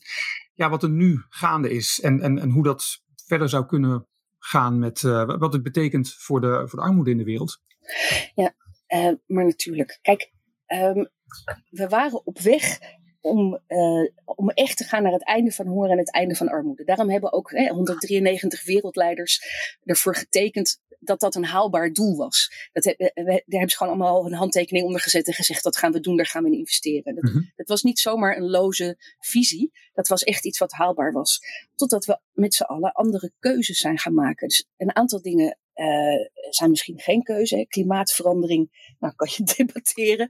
[0.55, 4.07] ja, wat er nu gaande is en, en, en hoe dat verder zou kunnen
[4.39, 7.61] gaan met wat het betekent voor de, voor de armoede in de wereld?
[8.35, 8.55] Ja,
[8.89, 10.31] uh, maar natuurlijk, kijk,
[10.67, 11.09] um,
[11.71, 12.79] we waren op weg
[13.21, 16.49] om, uh, om echt te gaan naar het einde van honger en het einde van
[16.49, 16.85] armoede.
[16.85, 19.43] Daarom hebben ook hè, 193 wereldleiders
[19.85, 22.69] ervoor getekend dat dat een haalbaar doel was.
[22.73, 26.01] Dat, daar hebben ze gewoon allemaal een handtekening onder gezet en gezegd dat gaan we
[26.01, 27.15] doen, daar gaan we in investeren.
[27.15, 31.13] Dat, mm dat was niet zomaar een loze visie, dat was echt iets wat haalbaar
[31.13, 31.41] was.
[31.75, 34.49] Totdat we met z'n allen andere keuzes zijn gaan maken.
[34.49, 37.67] Dus een aantal dingen uh, zijn misschien geen keuze.
[37.69, 40.29] Klimaatverandering, nou kan je debatteren.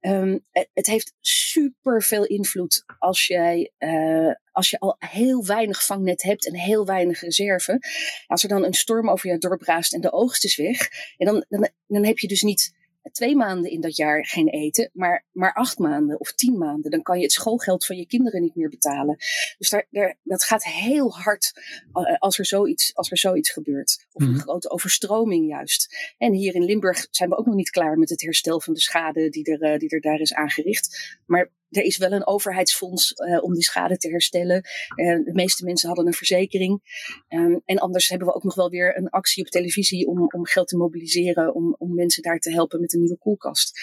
[0.00, 6.22] Um, het heeft super veel invloed als jij, uh, als je al heel weinig vangnet
[6.22, 7.78] hebt en heel weinig reserve.
[8.26, 11.26] Als er dan een storm over je dorp raast en de oogst is weg, en
[11.26, 12.80] dan, dan, dan heb je dus niet
[13.12, 16.90] twee maanden in dat jaar geen eten, maar, maar acht maanden of tien maanden.
[16.90, 19.16] Dan kan je het schoolgeld van je kinderen niet meer betalen.
[19.58, 21.52] Dus daar, daar, dat gaat heel hard
[21.94, 24.06] uh, als, er zoiets, als er zoiets gebeurt.
[24.12, 24.42] Of een mm -hmm.
[24.42, 26.14] grote overstroming juist.
[26.18, 28.80] En hier in Limburg zijn we ook nog niet klaar met het herstel van de
[28.80, 31.20] schade die er, uh, die er daar is aangericht.
[31.26, 34.64] Maar er is wel een overheidsfonds uh, om die schade te herstellen.
[34.96, 36.80] Uh, de meeste mensen hadden een verzekering.
[37.28, 40.46] Um, en anders hebben we ook nog wel weer een actie op televisie om, om
[40.46, 41.54] geld te mobiliseren.
[41.54, 43.80] Om, om mensen daar te helpen met een nieuwe koelkast.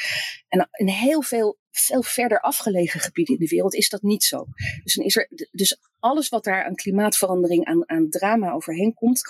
[0.48, 4.46] En in heel veel veel verder afgelegen gebieden in de wereld is dat niet zo.
[4.84, 9.22] Dus, dan is er, dus alles wat daar aan klimaatverandering, aan, aan drama overheen komt,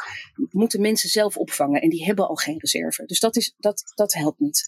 [0.52, 1.82] moeten mensen zelf opvangen.
[1.82, 3.06] En die hebben al geen reserve.
[3.06, 4.68] Dus dat, is, dat, dat helpt niet.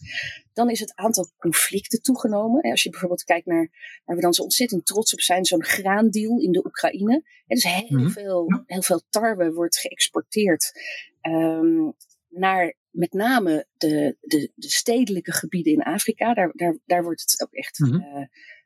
[0.54, 2.62] Dan is het aantal conflicten toegenomen.
[2.62, 3.70] Als je bijvoorbeeld kijkt naar
[4.06, 7.24] waar we dan zo ontzettend trots op zijn, zo'n graandeal in de Oekraïne.
[7.48, 8.12] Dus heel, mm -hmm.
[8.12, 10.72] veel, heel veel tarwe wordt geëxporteerd.
[11.22, 11.94] Um,
[12.30, 16.34] naar met name de, de, de, stedelijke gebieden in Afrika.
[16.34, 18.18] Daar, daar, daar wordt het ook echt mm -hmm.
[18.18, 18.26] uh,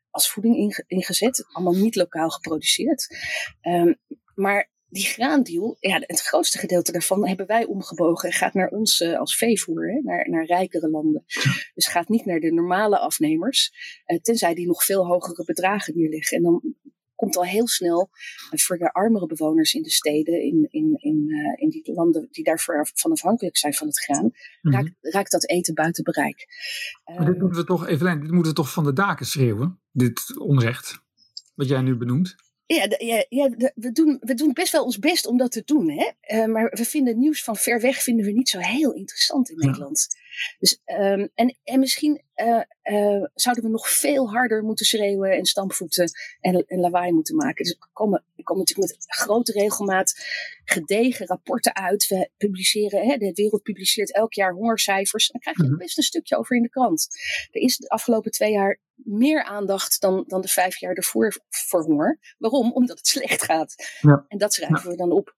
[0.09, 1.45] als voeding ingezet.
[1.51, 3.17] Allemaal niet lokaal geproduceerd.
[3.61, 3.99] Um,
[4.35, 8.31] maar die graandeal, ja, het grootste gedeelte daarvan hebben wij omgebogen.
[8.31, 11.23] Gaat naar ons uh, als veevoer, hè, naar, naar rijkere landen.
[11.73, 13.71] Dus gaat niet naar de normale afnemers.
[14.05, 16.37] Uh, tenzij die nog veel hogere bedragen neerleggen.
[16.37, 16.75] En dan
[17.15, 18.09] komt al heel snel
[18.49, 22.43] voor de armere bewoners in de steden, in, in, in, uh, in die landen die
[22.43, 24.71] daarvoor van afhankelijk zijn van het graan, mm -hmm.
[24.71, 26.47] raakt, raakt, dat eten buiten bereik.
[27.05, 30.39] Maar dit moeten we toch, Evelijn, dit moeten we toch van de daken schreeuwen, dit
[30.39, 30.99] onrecht,
[31.55, 32.35] wat jij nu benoemt?
[32.67, 35.89] Ja, ja, ja we, doen, we doen best wel ons best om dat te doen.
[35.89, 36.11] Hè?
[36.37, 39.57] Uh, maar we vinden nieuws van ver weg vinden we niet zo heel interessant in.
[39.57, 40.07] Nederland.
[40.59, 45.45] Dus, um, en, en misschien uh, uh, zouden we nog veel harder moeten schreeuwen en
[45.45, 47.63] stampvoeten en, en lawaai moeten maken.
[47.63, 50.13] Dus er komen, er komen natuurlijk met grote regelmaat
[50.65, 52.07] gedegen rapporten uit.
[52.07, 55.27] We publiceren, hè, de wereld publiceert elk jaar hongercijfers.
[55.27, 57.07] Dan krijg je er best een stukje over in de krant.
[57.51, 61.83] Er is de afgelopen twee jaar meer aandacht dan, dan de vijf jaar ervoor voor
[61.83, 62.19] honger.
[62.37, 62.71] Waarom?
[62.73, 63.75] Omdat het slecht gaat.
[64.01, 64.25] Ja.
[64.27, 64.89] En dat schrijven ja.
[64.89, 65.35] we dan op.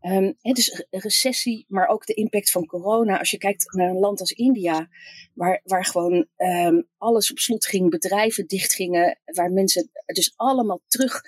[0.00, 3.18] Um, hè, dus recessie, maar ook de impact van corona.
[3.18, 4.88] Als je kijkt naar een land als India,
[5.34, 11.22] waar, waar gewoon um, alles op slot ging, bedrijven dichtgingen, waar mensen dus allemaal terug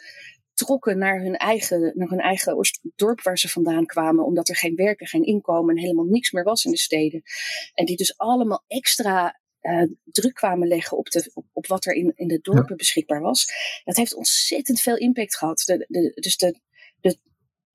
[0.54, 2.56] trokken naar hun eigen, naar hun eigen
[2.96, 6.44] dorp waar ze vandaan kwamen, omdat er geen werken, geen inkomen en helemaal niks meer
[6.44, 7.22] was in de steden.
[7.74, 11.94] En die dus allemaal extra uh, druk kwamen leggen op, de, op, op, wat er
[11.94, 13.46] in, in de dorpen beschikbaar was.
[13.84, 15.62] Dat heeft ontzettend veel impact gehad.
[15.64, 16.60] De, de, dus de,
[17.00, 17.18] de,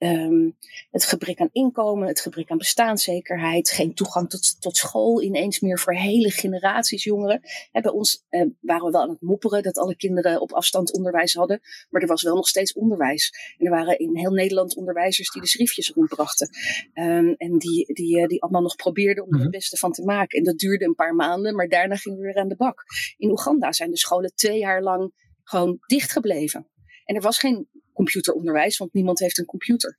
[0.03, 0.57] Um,
[0.91, 5.79] het gebrek aan inkomen, het gebrek aan bestaanszekerheid, geen toegang tot, tot school ineens meer
[5.79, 7.41] voor hele generaties jongeren.
[7.71, 10.93] He, bij ons uh, waren we wel aan het mopperen dat alle kinderen op afstand
[10.93, 13.55] onderwijs hadden, maar er was wel nog steeds onderwijs.
[13.57, 16.49] En er waren in heel Nederland onderwijzers die de schriftjes rondbrachten
[16.93, 20.03] um, en die, die, uh, die allemaal nog probeerden om er het beste van te
[20.03, 20.37] maken.
[20.37, 22.83] En dat duurde een paar maanden, maar daarna gingen we weer aan de bak.
[23.17, 25.11] In Oeganda zijn de scholen twee jaar lang
[25.43, 26.67] gewoon dicht gebleven.
[27.05, 29.97] En er was geen computeronderwijs, want niemand heeft een computer.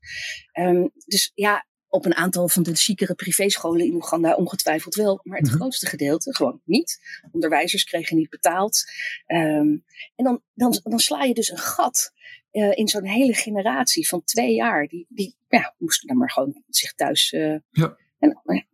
[0.59, 5.37] Um, dus ja, op een aantal van de ziekere privéscholen in Oeganda ongetwijfeld wel, maar
[5.37, 5.61] het mm -hmm.
[5.61, 6.99] grootste gedeelte gewoon niet.
[7.33, 8.83] Onderwijzers kregen niet betaald.
[9.27, 12.13] Um, en dan, dan, dan sla je dus een gat
[12.53, 14.87] uh, in zo'n hele generatie van twee jaar.
[14.87, 17.33] Die, die ja, moesten dan maar gewoon zich thuis.
[17.33, 17.97] Uh, ja.
[18.19, 18.65] En, ja,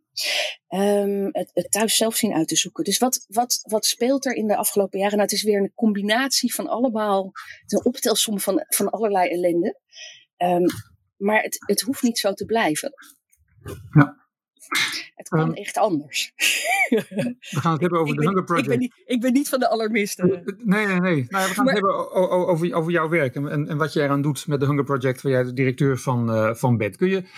[0.67, 2.83] um, het, het, thuis zelf zien uit te zoeken.
[2.83, 5.17] Dus wat, wat, wat speelt er in de afgelopen jaren?
[5.17, 7.31] Nou, het is weer een combinatie van allemaal,
[7.65, 9.79] een optelsom van, van allerlei ellende.
[10.37, 10.65] Um,
[11.17, 12.93] maar het, het hoeft niet zo te blijven.
[13.91, 14.20] Ja.
[15.15, 16.33] Het kan um, echt anders.
[16.89, 18.65] We gaan het hebben over de Hunger Project.
[18.65, 20.43] Ik ben, niet, ik ben niet van de alarmisten.
[20.57, 21.25] Nee, nee, nee.
[21.27, 22.11] Nou, we gaan maar, het hebben
[22.47, 25.31] over, over jouw werk en, en, wat je eraan doet met de Hunger Project, waar
[25.31, 26.97] jij de directeur van, uh, van bent.
[26.97, 27.29] Kun je, kun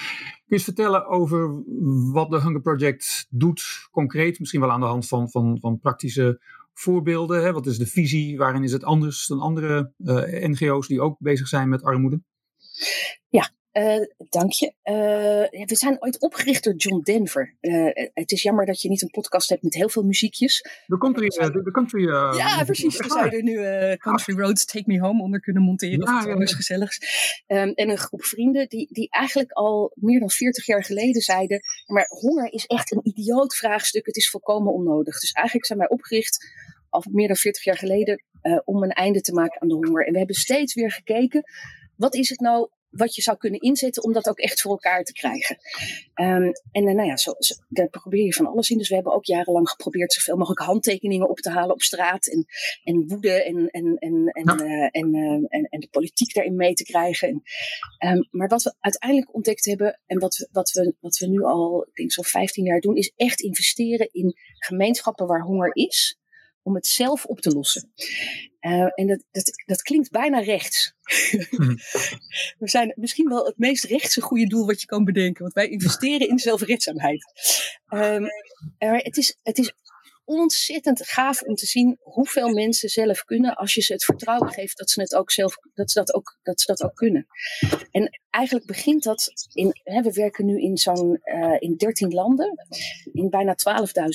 [0.46, 1.64] je eens vertellen over
[2.12, 6.42] wat de Hunger Project doet, concreet, misschien wel aan de hand van, van, van praktische
[6.74, 7.44] voorbeelden?
[7.44, 7.54] Hè?
[7.54, 8.38] Wat is de visie?
[8.38, 10.16] Waarin is het anders dan andere uh,
[10.50, 12.22] NGO's die ook bezig zijn met armoede?
[13.30, 14.74] Ja, Uh, dank je.
[14.84, 17.56] Uh, we zijn ooit opgericht door John Denver.
[17.62, 20.66] Uh, het is jammer dat je niet een podcast hebt met heel veel muziekjes.
[20.86, 21.28] De country.
[21.28, 22.98] De, country ja, precies.
[22.98, 23.56] We zouden nu
[23.98, 26.00] Country Roads Take Me Home onder kunnen monteren.
[26.00, 27.00] Ja, of iets anders gezelligs.
[27.48, 31.62] Um, en een groep vrienden die, die eigenlijk al meer dan 40 jaar geleden zeiden.
[31.86, 34.06] Maar honger is echt een idioot vraagstuk.
[34.06, 35.20] Het is volkomen onnodig.
[35.20, 36.46] Dus eigenlijk zijn wij opgericht
[36.90, 38.24] al meer dan 40 jaar geleden
[38.64, 40.06] om een einde te maken aan de honger.
[40.06, 41.44] En we hebben steeds weer gekeken.
[41.96, 45.04] Wat is het nou wat je zou kunnen inzetten om dat ook echt voor elkaar
[45.04, 45.58] te krijgen.
[46.16, 48.78] Um, en uh, nou ja, zo, zo, daar probeer je van alles in.
[48.78, 52.28] Dus we hebben ook jarenlang geprobeerd zoveel mogelijk handtekeningen op te halen op straat.
[52.28, 52.46] En,
[52.84, 54.64] en woede en, en, en, en, ja.
[54.64, 57.44] uh, en, uh, en, en, de politiek daarin mee te krijgen.
[57.98, 61.28] En, um, maar wat we uiteindelijk ontdekt hebben en wat we, wat we, wat we
[61.28, 65.76] nu al, ik denk zo'n 15 jaar doen, is echt investeren in gemeenschappen waar honger
[65.76, 66.18] is
[66.64, 67.92] om het zelf op te lossen.
[68.62, 70.94] Uh, en dat, dat, dat klinkt bijna rechts.
[71.50, 71.78] Mm.
[72.60, 75.42] We zijn misschien wel het meest rechtse goede doel wat je kan bedenken.
[75.42, 77.26] Want wij investeren in zelfredzaamheid.
[77.90, 78.28] Um,
[78.78, 79.74] het, is, het is
[80.26, 84.78] ontzettend gaaf om te zien hoeveel mensen zelf kunnen als je ze het vertrouwen geeft
[84.78, 87.28] dat ze het ook zelf dat ze dat ook, dat ze dat ook kunnen.
[87.92, 92.66] En eigenlijk begint dat in, hè, we werken nu in zo'n uh, in 13 landen,
[93.12, 93.56] in bijna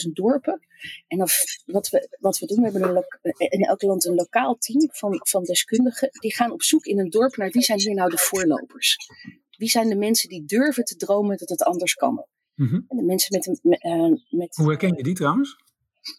[0.06, 0.66] 12.000 dorpen.
[1.06, 1.28] En dan,
[1.66, 5.20] wat, we, wat we doen, we hebben een in elk land een lokaal team van,
[5.28, 6.08] van deskundigen.
[6.20, 8.96] Die gaan op zoek in een dorp naar wie zijn hier nou de voorlopers.
[9.56, 12.26] Wie zijn de mensen die durven te dromen dat het anders kan?
[12.54, 12.84] Mm -hmm.
[12.88, 15.56] En de mensen met, met, uh, met Hoe herken je die trouwens?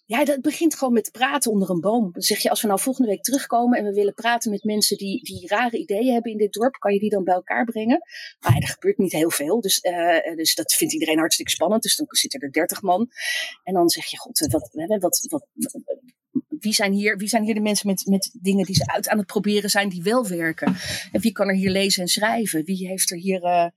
[0.06, 2.12] Ja, dat begint gewoon met praten onder een boom.
[2.12, 4.97] Dan zeg je, als we nou volgende week terugkomen en we willen praten met mensen
[4.97, 8.02] die, die rare ideeën hebben in dit dorp, kan je die dan bij elkaar brengen?
[8.39, 11.84] Maar er gebeurt niet heel veel, dus, uh, dus dat vindt iedereen hartstikke spannend.
[11.84, 13.10] Dus dan zitten er dertig man.
[13.63, 15.47] En dan zeg je, god, wat, wat, wat, wat,
[16.60, 19.17] wie zijn hier, wie zijn hier de mensen met, met dingen die ze uit aan
[19.17, 20.75] het proberen zijn, die wel werken?
[21.12, 22.63] En wie kan er hier lezen en schrijven?
[22.65, 23.67] Wie heeft er hier uh,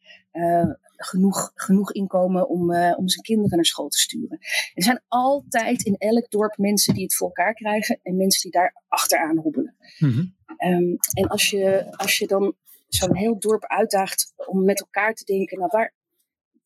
[0.97, 4.39] genoeg, genoeg inkomen om, uh, om zijn kinderen naar school te sturen?
[4.75, 8.61] Er zijn altijd in elk dorp mensen die het voor elkaar krijgen en mensen die
[8.61, 9.77] daar achteraan hobbelen.
[9.99, 10.35] Mm-hmm.
[10.59, 12.55] Um, en als je, als je dan
[12.89, 15.95] zo'n heel dorp uitdaagt om met elkaar te denken, nou waar,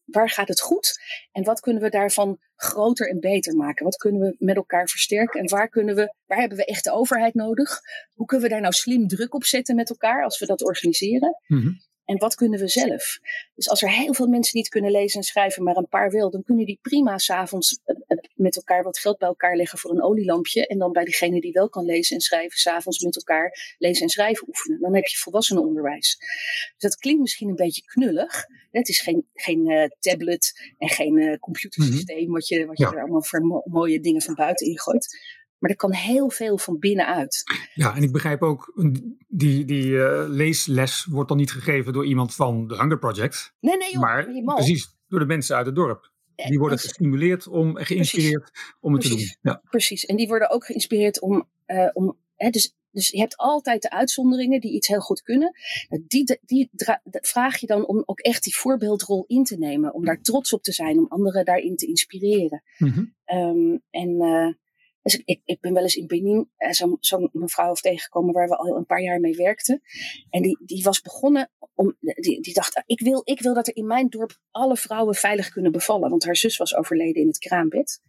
[0.04, 1.00] waar gaat het goed
[1.32, 3.84] en wat kunnen we daarvan groter en beter maken?
[3.84, 6.92] Wat kunnen we met elkaar versterken en waar kunnen we, waar hebben we echt de
[6.92, 7.80] overheid nodig?
[8.14, 11.40] Hoe kunnen we daar nou slim druk op zetten met elkaar als we dat organiseren?
[11.46, 11.80] Mm-hmm.
[12.06, 13.18] En wat kunnen we zelf?
[13.54, 16.30] Dus als er heel veel mensen niet kunnen lezen en schrijven, maar een paar wel,
[16.30, 19.90] dan kunnen die prima s'avonds eh, eh, met elkaar wat geld bij elkaar leggen voor
[19.90, 20.66] een olielampje.
[20.66, 24.08] En dan bij diegene die wel kan lezen en schrijven, s'avonds met elkaar lezen en
[24.08, 24.80] schrijven oefenen.
[24.80, 26.16] Dan heb je volwassenenonderwijs.
[26.18, 28.46] Dus dat klinkt misschien een beetje knullig.
[28.70, 32.32] Het is geen, geen uh, tablet en geen uh, computersysteem mm-hmm.
[32.32, 32.92] wat je, wat je ja.
[32.92, 35.18] er allemaal voor mo- mooie dingen van buiten ingooit.
[35.66, 37.42] Maar er kan heel veel van binnenuit.
[37.74, 38.72] Ja, en ik begrijp ook,
[39.28, 43.54] die, die uh, leesles wordt dan niet gegeven door iemand van de Hunger Project.
[43.60, 44.24] Nee, nee, joh, maar
[44.54, 46.12] precies door de mensen uit het dorp.
[46.34, 48.76] Die worden gestimuleerd om, geïnspireerd precies.
[48.80, 49.30] om het precies.
[49.30, 49.52] te doen.
[49.52, 49.62] Ja.
[49.70, 53.82] Precies, en die worden ook geïnspireerd om, uh, om hè, dus, dus je hebt altijd
[53.82, 55.52] de uitzonderingen die iets heel goed kunnen.
[56.06, 56.70] Die, die
[57.10, 59.94] vraag je dan om ook echt die voorbeeldrol in te nemen.
[59.94, 62.62] Om daar trots op te zijn, om anderen daarin te inspireren.
[62.78, 63.14] Mm-hmm.
[63.34, 64.52] Um, en uh,
[65.06, 68.56] dus ik, ik ben wel eens in Benin uh, zo'n zo mevrouw tegengekomen waar we
[68.56, 69.82] al een paar jaar mee werkten.
[70.30, 73.76] En die, die was begonnen om, die, die dacht, ik wil, ik wil dat er
[73.76, 76.10] in mijn dorp alle vrouwen veilig kunnen bevallen.
[76.10, 78.00] Want haar zus was overleden in het kraambed.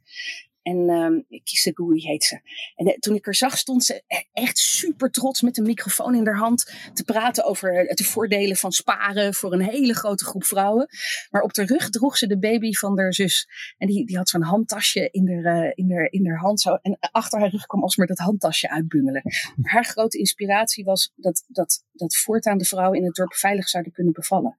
[0.67, 2.39] En um, Kisegui heet ze.
[2.75, 4.03] En uh, toen ik er zag, stond ze
[4.34, 8.71] echt super trots met een microfoon in haar hand te praten over de voordelen van
[8.71, 10.89] sparen voor een hele grote groep vrouwen.
[11.30, 13.47] Maar op de rug droeg ze de baby van haar zus.
[13.77, 16.62] En die, die had zo'n handtasje in haar, uh, in, haar, in haar hand.
[16.62, 19.21] Zo, en achter haar rug kwam alsmaar dat handtasje uitbungelen.
[19.56, 23.69] Maar haar grote inspiratie was dat, dat, dat voortaan de vrouwen in het dorp veilig
[23.69, 24.58] zouden kunnen bevallen.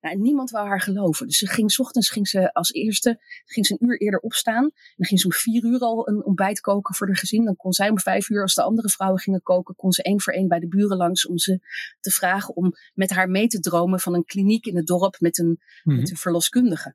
[0.00, 1.26] Nou, en niemand wou haar geloven.
[1.26, 4.70] Dus ze ging, s ochtends ging ze als eerste ging ze een uur eerder opstaan.
[4.96, 7.44] En ging ze vier uur al een ontbijt koken voor haar gezin.
[7.44, 10.20] Dan kon zij om vijf uur, als de andere vrouwen gingen koken, kon ze één
[10.20, 11.60] voor één bij de buren langs om ze
[12.00, 15.38] te vragen om met haar mee te dromen van een kliniek in het dorp met
[15.38, 16.94] een, met een verloskundige.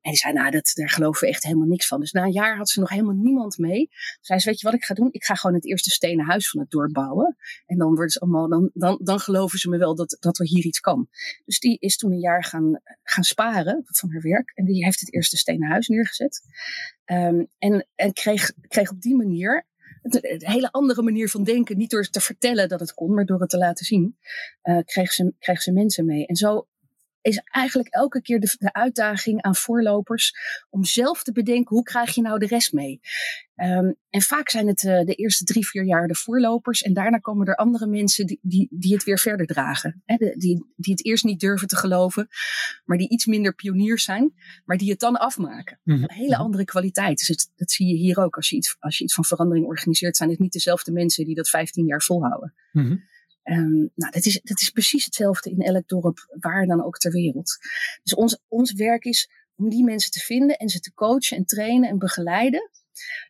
[0.00, 2.00] En die zei, nou, dat, daar geloven we echt helemaal niks van.
[2.00, 3.88] Dus na een jaar had ze nog helemaal niemand mee.
[4.20, 5.08] Zei ze, weet je wat ik ga doen?
[5.10, 7.36] Ik ga gewoon het eerste stenen huis van het dorp bouwen.
[7.66, 10.46] En dan worden ze allemaal, dan, dan, dan geloven ze me wel dat, dat er
[10.46, 11.08] hier iets kan.
[11.44, 14.52] Dus die is toen een jaar gaan, gaan sparen van haar werk.
[14.54, 16.42] En die heeft het eerste stenen huis neergezet.
[17.10, 19.66] Um, en en kreeg, kreeg op die manier
[20.02, 21.76] een hele andere manier van denken.
[21.76, 24.16] Niet door te vertellen dat het kon, maar door het te laten zien.
[24.62, 26.26] Uh, kreeg, ze, kreeg ze mensen mee.
[26.26, 26.66] En zo
[27.20, 30.34] is eigenlijk elke keer de, de, uitdaging aan voorlopers
[30.70, 33.00] om zelf te bedenken hoe krijg je nou de rest mee.
[33.56, 37.18] Um, en vaak zijn het uh, de eerste drie, vier jaar de voorlopers en daarna
[37.18, 40.02] komen er andere mensen die, die, die het weer verder dragen.
[40.04, 42.28] Hè, de, die, die het eerst niet durven te geloven,
[42.84, 44.32] maar die iets minder pioniers zijn,
[44.64, 45.80] maar die het dan afmaken.
[45.84, 46.02] Mm -hmm.
[46.02, 47.18] Een hele andere kwaliteit.
[47.18, 48.36] Dus het, dat zie je hier ook.
[48.36, 51.34] Als je, iets, als je iets van verandering organiseert, zijn het niet dezelfde mensen die
[51.34, 52.54] dat 15 jaar volhouden.
[52.72, 53.02] Mm -hmm.
[53.44, 57.12] Um, nou, dat is, dat is precies hetzelfde in elk dorp, waar dan ook ter
[57.12, 57.58] wereld.
[58.02, 61.44] Dus ons, ons werk is om die mensen te vinden en ze te coachen en
[61.44, 62.70] trainen en begeleiden,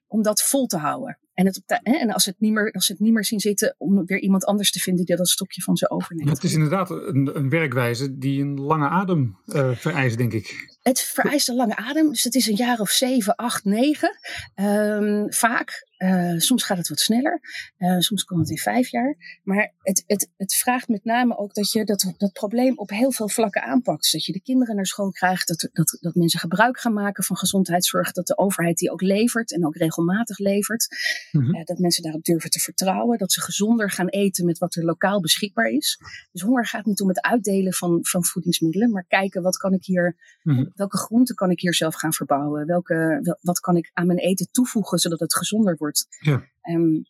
[0.06, 1.18] om dat vol te houden.
[1.34, 3.40] En, het de, hè, en als, het niet meer, als ze het niet meer zien
[3.40, 6.30] zitten, om weer iemand anders te vinden die dat stokje van ze overneemt.
[6.30, 10.76] Het is inderdaad een, een werkwijze die een lange adem uh, vereist, denk ik.
[10.82, 14.18] Het vereist een lange adem, dus het is een jaar of zeven, acht, negen.
[14.54, 15.88] Um, vaak.
[16.02, 17.40] Uh, soms gaat het wat sneller,
[17.78, 19.40] uh, soms kan het in vijf jaar.
[19.42, 23.12] Maar het, het, het vraagt met name ook dat je dat, dat probleem op heel
[23.12, 24.02] veel vlakken aanpakt.
[24.02, 27.24] Dus dat je de kinderen naar school krijgt, dat, dat, dat mensen gebruik gaan maken
[27.24, 30.88] van gezondheidszorg, dat de overheid die ook levert en ook regelmatig levert.
[31.32, 31.54] Mm-hmm.
[31.54, 34.84] Uh, dat mensen daarop durven te vertrouwen, dat ze gezonder gaan eten met wat er
[34.84, 35.98] lokaal beschikbaar is.
[36.32, 39.84] Dus honger gaat niet om het uitdelen van, van voedingsmiddelen, maar kijken wat kan ik
[39.84, 40.72] hier, mm-hmm.
[40.74, 44.18] welke groenten kan ik hier zelf gaan verbouwen, welke, wel, wat kan ik aan mijn
[44.18, 45.89] eten toevoegen zodat het gezonder wordt.
[46.20, 46.48] Ja.
[46.62, 47.02] Um,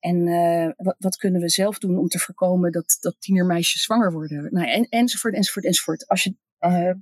[0.00, 4.12] en uh, wat, wat, kunnen we zelf doen om te voorkomen dat, dat tienermeisjes zwanger
[4.12, 4.48] worden?
[4.52, 6.08] Nou, en, enzovoort, enzovoort, enzovoort.
[6.08, 6.92] Als je, uh,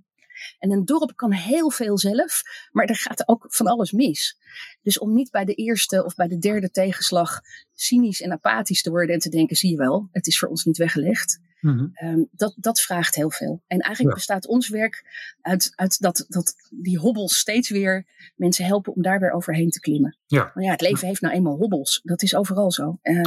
[0.59, 2.43] en een dorp kan heel veel zelf,
[2.73, 4.39] maar er gaat ook van alles mis.
[4.83, 7.41] Dus om niet bij de eerste of bij de derde tegenslag
[7.73, 10.65] cynisch en apathisch te worden en te denken, zie je wel, het is voor ons
[10.65, 11.43] niet weggelegd.
[11.61, 11.93] Mm-hmm.
[12.03, 13.63] Um, dat, dat vraagt heel veel.
[13.67, 14.21] En eigenlijk ja.
[14.21, 15.05] bestaat ons werk
[15.41, 19.81] uit, uit dat, dat die hobbels steeds weer mensen helpen om daar weer overheen te
[19.81, 20.19] klimmen.
[20.27, 20.51] Ja.
[20.55, 22.01] Maar ja, het leven heeft nou eenmaal hobbels.
[22.03, 22.99] Dat is overal zo.
[23.03, 23.23] Um,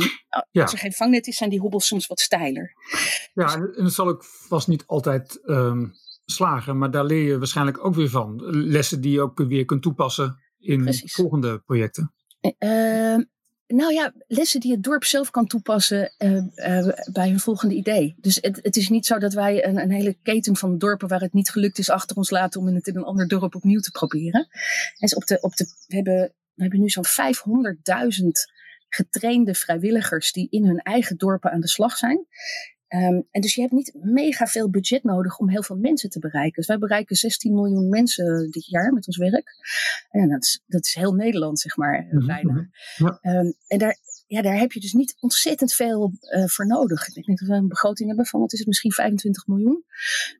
[0.52, 0.62] ja.
[0.62, 2.74] Als er geen vangnet is, zijn die hobbels soms wat steiler.
[3.34, 5.94] Ja, en het zal ook vast niet altijd um,
[6.32, 8.42] slagen, maar daar leer je waarschijnlijk ook weer van.
[8.50, 11.14] Lessen die je ook weer kunt toepassen in Precies.
[11.14, 12.14] volgende projecten.
[12.60, 13.18] Uh,
[13.68, 18.16] nou ja, lessen die het dorp zelf kan toepassen uh, uh, bij hun volgende idee.
[18.18, 21.22] Dus het, het, is niet zo dat wij een, een, hele keten van dorpen waar
[21.22, 23.92] het niet gelukt is achter ons laten om het in een ander dorp opnieuw te
[23.92, 24.48] proberen.
[25.00, 28.28] Dus op de, op de, we, hebben, we hebben nu zo'n 500.000
[28.90, 32.26] getrainde vrijwilligers die in hun eigen dorpen aan de slag zijn.
[32.90, 36.20] Um, en dus je hebt niet mega veel budget nodig om heel veel mensen te
[36.20, 36.56] bereiken.
[36.56, 39.56] Dus wij bereiken 16 miljoen mensen dit jaar met ons werk.
[40.10, 42.26] En dat is, dat is heel Nederland, zeg maar, mm-hmm.
[42.26, 42.70] bijna.
[42.98, 43.20] Ja.
[43.22, 43.98] Um, en daar,
[44.28, 47.08] ja, daar heb je dus niet ontzettend veel uh, voor nodig.
[47.08, 49.84] Ik denk dat we een begroting hebben van, wat is het, misschien 25 miljoen.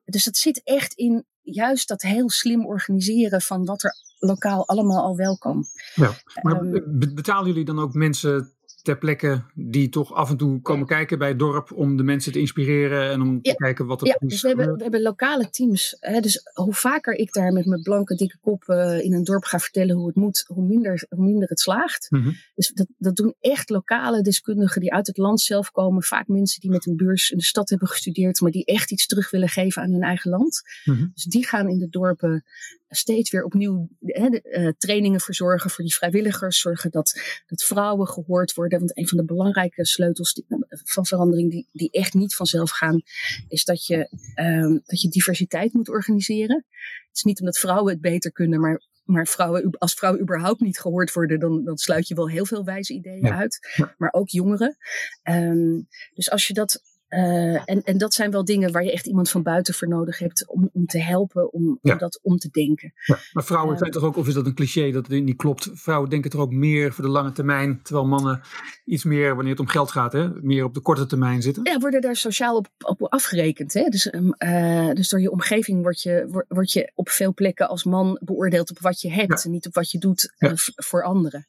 [0.06, 5.04] Dus dat zit echt in juist dat heel slim organiseren van wat er lokaal allemaal
[5.04, 5.66] al wel kan.
[5.96, 8.57] Ja, maar um, betalen jullie dan ook mensen
[8.88, 12.32] ter plekke die toch af en toe komen kijken bij het dorp om de mensen
[12.32, 13.52] te inspireren en om ja.
[13.52, 14.30] te kijken wat er ja, is.
[14.30, 15.98] Dus we hebben, we hebben lokale teams.
[16.00, 19.44] Hè, dus hoe vaker ik daar met mijn blanke dikke kop uh, in een dorp
[19.44, 22.08] ga vertellen hoe het moet, hoe minder, hoe minder het slaagt.
[22.10, 22.36] Mm -hmm.
[22.56, 26.04] Dus dat, dat doen echt lokale deskundigen die uit het land zelf komen.
[26.04, 29.08] Vaak mensen die met een beurs in de stad hebben gestudeerd, maar die echt iets
[29.08, 30.62] terug willen geven aan hun eigen land.
[30.86, 31.12] Mm -hmm.
[31.14, 32.44] Dus die gaan in de dorpen
[32.90, 36.60] steeds weer opnieuw hè, de, uh, trainingen verzorgen voor die vrijwilligers.
[36.60, 38.77] Zorgen dat, dat vrouwen gehoord worden.
[38.80, 43.02] Want een van de belangrijke sleutels die, van verandering die, die echt niet vanzelf gaan,
[43.48, 46.66] is dat je, um, dat je diversiteit moet organiseren.
[47.08, 50.80] Het is niet omdat vrouwen het beter kunnen, maar maar vrouwen, als vrouwen überhaupt niet
[50.80, 53.38] gehoord worden, dan, dan sluit je wel heel veel wijze ideeën ja.
[53.38, 53.60] uit.
[53.98, 54.78] Maar ook jongeren.
[55.24, 59.06] Um, dus als je dat uh, en, en dat zijn wel dingen waar je echt
[59.06, 61.92] iemand van buiten voor nodig hebt om, om te helpen, om, ja.
[61.92, 62.94] om dat om te denken.
[63.06, 65.36] Ja, maar vrouwen uh, zijn toch ook, of is dat een cliché dat het niet
[65.36, 65.70] klopt?
[65.74, 68.42] Vrouwen denken toch ook meer voor de lange termijn, terwijl mannen
[68.86, 71.64] iets meer, wanneer het om geld gaat, hè, meer op de korte termijn zitten?
[71.64, 73.74] Ja, worden daar sociaal op, op afgerekend.
[73.74, 73.84] Hè?
[73.84, 74.06] Dus,
[74.40, 78.20] uh, dus door je omgeving word je, word, word, je op veel plekken als man
[78.24, 79.44] beoordeeld op wat je hebt ja.
[79.44, 80.34] en niet op wat je doet
[80.76, 81.48] voor anderen.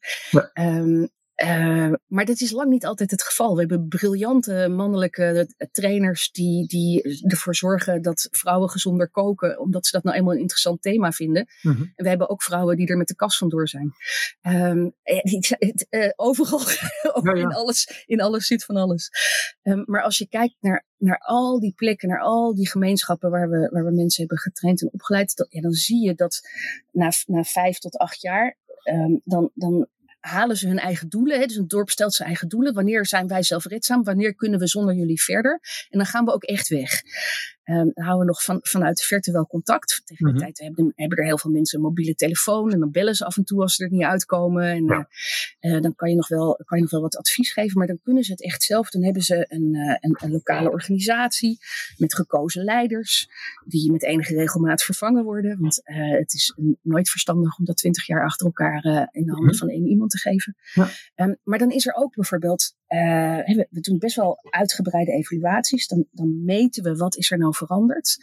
[0.54, 1.08] Um,
[1.44, 3.54] uh, maar dat is lang niet altijd het geval.
[3.54, 9.92] We hebben briljante mannelijke trainers die, die ervoor zorgen dat vrouwen gezonder koken, omdat ze
[9.92, 11.46] dat nou eenmaal een interessant thema vinden.
[11.62, 11.82] Mm-hmm.
[11.82, 13.92] En we hebben ook vrouwen die er met de kast vandoor zijn.
[14.42, 14.94] Um,
[15.90, 16.60] uh, overal,
[17.22, 17.34] ja, ja.
[17.34, 19.10] In, alles, in alles zit van alles.
[19.62, 23.50] Um, maar als je kijkt naar, naar al die plekken, naar al die gemeenschappen waar
[23.50, 26.40] we, waar we mensen hebben getraind en opgeleid, dat, ja, dan zie je dat
[26.92, 29.88] na, na vijf tot acht jaar, um, dan, dan
[30.20, 31.40] halen ze hun eigen doelen.
[31.40, 31.46] Hè?
[31.46, 32.74] Dus een dorp stelt zijn eigen doelen.
[32.74, 34.02] Wanneer zijn wij zelfredzaam?
[34.02, 35.60] Wanneer kunnen we zonder jullie verder?
[35.88, 37.02] En dan gaan we ook echt weg.
[37.70, 40.02] Um, houden we nog van, vanuit de verte wel contact.
[40.04, 42.72] Tegen die mm tijd hebben, hebben, er heel veel mensen een mobiele telefoon.
[42.72, 44.64] En dan bellen ze af en toe als ze er niet uitkomen.
[44.64, 47.78] En uh, uh, dan kan je, nog wel, kan je nog wel wat advies geven.
[47.78, 48.90] Maar dan kunnen ze het echt zelf.
[48.90, 51.58] Dan hebben ze een, uh, een, een, lokale organisatie
[51.96, 53.28] met gekozen leiders.
[53.64, 55.60] Die met enige regelmaat vervangen worden.
[55.60, 59.48] Want het is nooit verstandig om dat twintig jaar achter elkaar in de handen mm
[59.48, 59.54] -hmm.
[59.54, 60.56] van één iemand te geven.
[60.74, 60.88] Ja.
[61.16, 62.76] Um, maar dan is er ook bijvoorbeeld.
[62.88, 65.86] We, we doen best wel uitgebreide evaluaties.
[65.86, 68.16] Dan, dan meten we wat is er nou veranderd.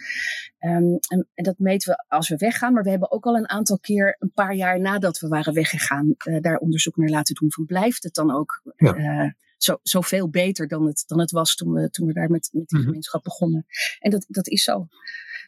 [0.59, 2.73] Um, en, en, dat meten we als we weggaan.
[2.73, 6.15] Maar we hebben ook al een aantal keer, een paar jaar nadat we waren weggegaan,
[6.27, 7.51] uh, daar onderzoek naar laten doen.
[7.51, 8.95] Van blijft het dan ook ja.
[8.95, 12.49] uh, zo, zoveel beter dan het, dan het was toen we, toen we daar met,
[12.51, 12.85] met die mm-hmm.
[12.85, 13.65] gemeenschap begonnen.
[13.99, 14.87] En dat, dat is zo.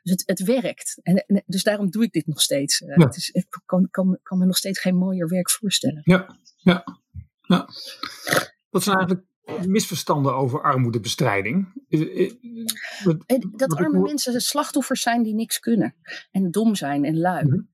[0.04, 1.00] Dus het, het werkt.
[1.04, 2.80] En, en, dus daarom doe ik dit nog steeds.
[2.80, 3.06] Ja.
[3.06, 6.02] het is, ik kan, kan, kan me nog steeds geen mooier werk voorstellen.
[6.04, 6.84] Ja, ja,
[7.42, 7.70] ja.
[8.70, 9.28] Dat zijn eigenlijk
[9.66, 11.74] misverstanden over armoedebestrijding.
[13.56, 15.96] Dat arme mensen slachtoffers zijn die niks kunnen.
[16.32, 17.44] En dom zijn en lui.
[17.44, 17.70] Mm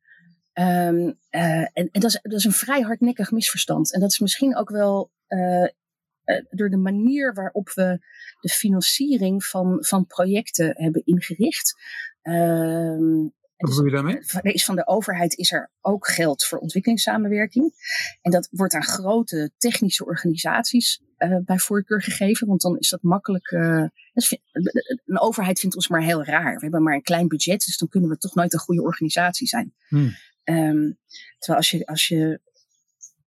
[0.54, 0.66] -hmm.
[0.66, 3.94] um, uh, en, en dat, is, dat is een vrij hardnekkig misverstand.
[3.94, 5.68] En dat is misschien ook wel uh,
[6.50, 8.00] door de manier waarop we
[8.40, 11.82] de financiering van, van projecten hebben ingericht.
[12.24, 13.30] Uh,
[13.64, 14.42] wat bedoel je daarmee?
[14.42, 17.74] Er is van de overheid is er ook geld voor ontwikkelingssamenwerking.
[18.22, 22.48] En dat wordt aan grote technische organisaties uh, bij voorkeur gegeven.
[22.48, 23.52] Want dan is dat makkelijk.
[23.52, 23.86] Uh,
[25.06, 26.56] een overheid vindt ons maar heel raar.
[26.56, 29.48] We hebben maar een klein budget, dus dan kunnen we toch nooit een goede organisatie
[29.48, 29.74] zijn.
[29.88, 30.16] Hmm.
[30.44, 30.98] Um,
[31.38, 32.40] terwijl als je, als je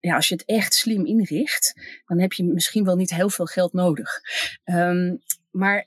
[0.00, 1.74] ja, als je het echt slim inricht,
[2.06, 4.20] dan heb je misschien wel niet heel veel geld nodig.
[4.64, 5.18] Um,
[5.50, 5.86] maar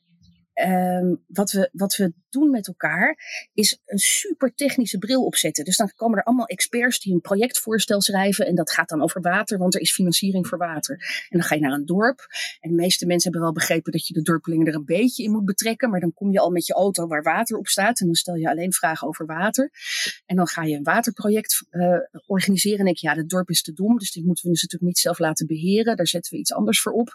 [0.53, 3.17] um, wat, we, wat we doen met elkaar
[3.53, 5.65] is een super technische bril opzetten.
[5.65, 8.45] Dus dan komen er allemaal experts die een projectvoorstel schrijven.
[8.47, 10.95] En dat gaat dan over water, want er is financiering voor water.
[11.29, 12.27] En dan ga je naar een dorp.
[12.59, 15.31] En de meeste mensen hebben wel begrepen dat je de dorpelingen er een beetje in
[15.31, 15.89] moet betrekken.
[15.89, 17.99] Maar dan kom je al met je auto waar water op staat.
[17.99, 19.71] En dan stel je alleen vragen over water.
[20.25, 22.79] En dan ga je een waterproject uh, organiseren.
[22.79, 23.97] En denk je, ja, het dorp is te dom.
[23.97, 25.95] Dus dit moeten we dus natuurlijk niet zelf laten beheren.
[25.95, 27.13] Daar zetten we iets anders voor op.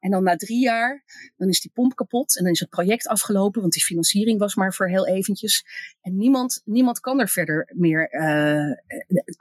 [0.00, 1.04] En dan na drie jaar,
[1.36, 2.36] dan is die pomp kapot.
[2.36, 5.64] En dan is het project afgelopen, want die financiering was maar voor heel eventjes.
[6.00, 8.76] En niemand, niemand kan er verder meer, uh,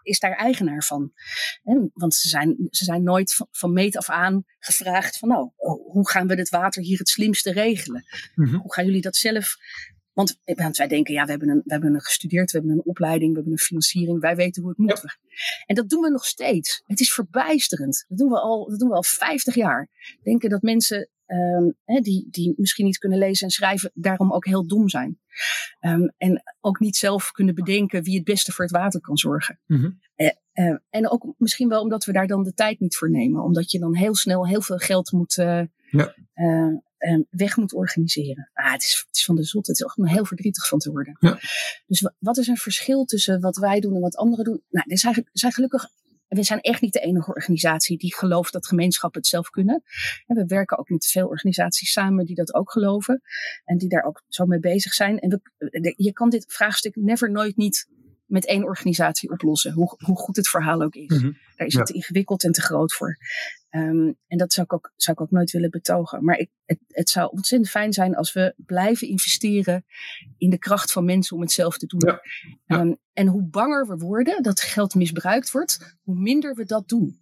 [0.01, 1.11] is daar eigenaar van.
[1.63, 5.49] En, want ze zijn, ze zijn nooit van, van meet af aan gevraagd van nou,
[5.91, 8.05] hoe gaan we dit water hier het slimste regelen?
[8.35, 8.59] Mm -hmm.
[8.59, 9.55] Hoe gaan jullie dat zelf
[10.17, 12.85] want, want, wij denken, ja, we hebben, een, we hebben een gestudeerd, we hebben een
[12.85, 15.01] opleiding, we hebben een financiering, wij weten hoe het moet.
[15.03, 15.17] Ja.
[15.65, 16.81] En dat doen we nog steeds.
[16.85, 18.05] Het is verbijsterend.
[18.07, 19.89] Dat doen we al, dat doen we al 50 jaar.
[20.23, 24.45] Denken dat mensen um, hè, die, die misschien niet kunnen lezen en schrijven, daarom ook
[24.45, 25.19] heel dom zijn.
[25.81, 29.59] Um, en ook niet zelf kunnen bedenken wie het beste voor het water kan zorgen.
[29.65, 29.99] Mm -hmm.
[30.15, 33.43] uh, uh, en ook misschien wel omdat we daar dan de tijd niet voor nemen.
[33.43, 36.13] Omdat je dan heel snel heel veel geld moet, uh, ja.
[37.29, 38.49] weg moet organiseren.
[38.53, 39.67] Ah, het, is, het is van de zot.
[39.67, 41.17] Het is echt heel verdrietig van te worden.
[41.19, 41.39] Ja.
[41.87, 44.61] Dus wat is een verschil tussen wat wij doen en wat anderen doen?
[44.69, 45.89] Nou, er zijn, er zijn gelukkig
[46.27, 49.83] we zijn echt niet de enige organisatie die gelooft dat gemeenschappen het zelf kunnen.
[50.25, 53.21] En we werken ook met veel organisaties samen die dat ook geloven.
[53.65, 55.19] En die daar ook zo mee bezig zijn.
[55.19, 57.89] En we, je kan dit vraagstuk never nooit niet
[58.27, 59.71] met één organisatie oplossen.
[59.71, 61.15] Hoe, hoe goed het verhaal ook is.
[61.15, 61.37] Mm -hmm.
[61.55, 61.79] Daar is ja.
[61.79, 63.17] het te ingewikkeld en te groot voor.
[63.69, 66.23] Um, en dat zou ik, ook, zou ik ook nooit willen betogen.
[66.23, 69.85] Maar ik, het, het zou ontzettend fijn zijn als we blijven investeren
[70.37, 72.01] in de kracht van mensen om het zelf te doen.
[72.05, 72.21] Ja.
[72.65, 72.79] Ja.
[72.79, 77.19] Um, en hoe banger we worden dat geld misbruikt wordt, hoe minder we dat doen.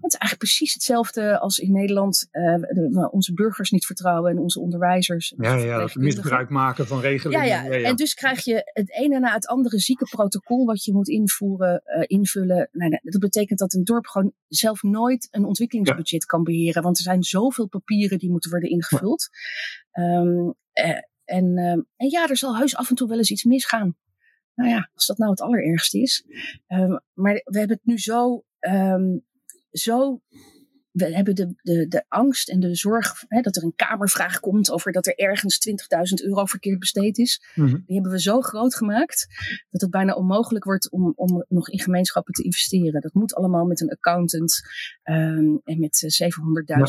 [0.00, 4.38] Het is eigenlijk precies hetzelfde als in Nederland uh, de, onze burgers niet vertrouwen en
[4.38, 5.34] onze onderwijzers.
[5.36, 7.46] Ja, ja dat misbruik maken van regelingen.
[7.46, 10.84] Ja, ja, ja, en dus krijg je het ene na het andere zieke protocol wat
[10.84, 12.68] je moet invoeren, uh, invullen.
[12.72, 17.04] Nou, dat betekent dat een dorp gewoon zelf nooit een ontwikkelingsbudget kan beheren, want er
[17.04, 19.28] zijn zoveel papieren die moeten worden ingevuld.
[19.98, 21.58] Um, uh, en,
[21.96, 23.96] en ja, er zal heus af en toe wel eens iets misgaan.
[24.54, 26.24] Nou ja, als dat nou het allerergste is.
[26.68, 29.24] Um, maar we hebben het nu zo um,
[29.72, 30.20] zo
[30.90, 34.70] we hebben de, de, de angst en de zorg hè, dat er een kamervraag komt
[34.70, 37.42] over dat er ergens 20.000 euro verkeerd besteed is.
[37.54, 37.82] Mm -hmm.
[37.86, 39.26] Die hebben we zo groot gemaakt
[39.70, 43.00] dat het bijna onmogelijk wordt om, om nog in gemeenschappen te investeren.
[43.00, 44.60] Dat moet allemaal met een accountant
[45.04, 46.84] um, en met 700.000 ja.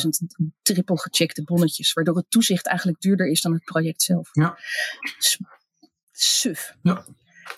[0.62, 4.30] triple gecheckte bonnetjes, waardoor het toezicht eigenlijk duurder is dan het project zelf.
[4.32, 4.58] Ja.
[6.12, 6.76] Suf.
[6.82, 7.06] Ja.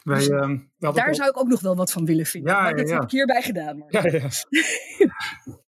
[0.04, 1.16] Wij, dus uh, daar al...
[1.16, 2.54] zou ik ook nog wel wat van willen vinden.
[2.54, 3.78] Ja, maar dat ja, heb ik hierbij gedaan.
[3.78, 3.90] Maar.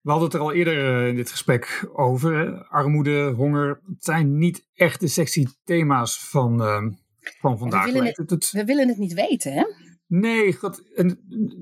[0.03, 2.65] We hadden het er al eerder in dit gesprek over.
[2.69, 3.81] Armoede, honger.
[3.87, 6.83] Het zijn niet echt de sexy thema's van, uh,
[7.41, 7.85] van vandaag.
[7.85, 9.65] We willen, het, het, we willen het niet weten, hè?
[10.07, 11.09] Nee, God, en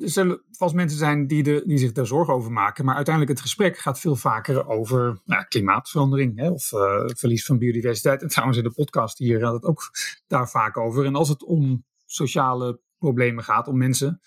[0.00, 2.84] er zullen vast mensen zijn die, de, die zich daar zorgen over maken.
[2.84, 7.58] Maar uiteindelijk het gesprek gaat veel vaker over nou, klimaatverandering hè, of uh, verlies van
[7.58, 8.22] biodiversiteit.
[8.22, 9.90] En trouwens in de podcast hier gaat het ook
[10.26, 11.04] daar vaak over.
[11.04, 14.20] En als het om sociale problemen gaat, om mensen.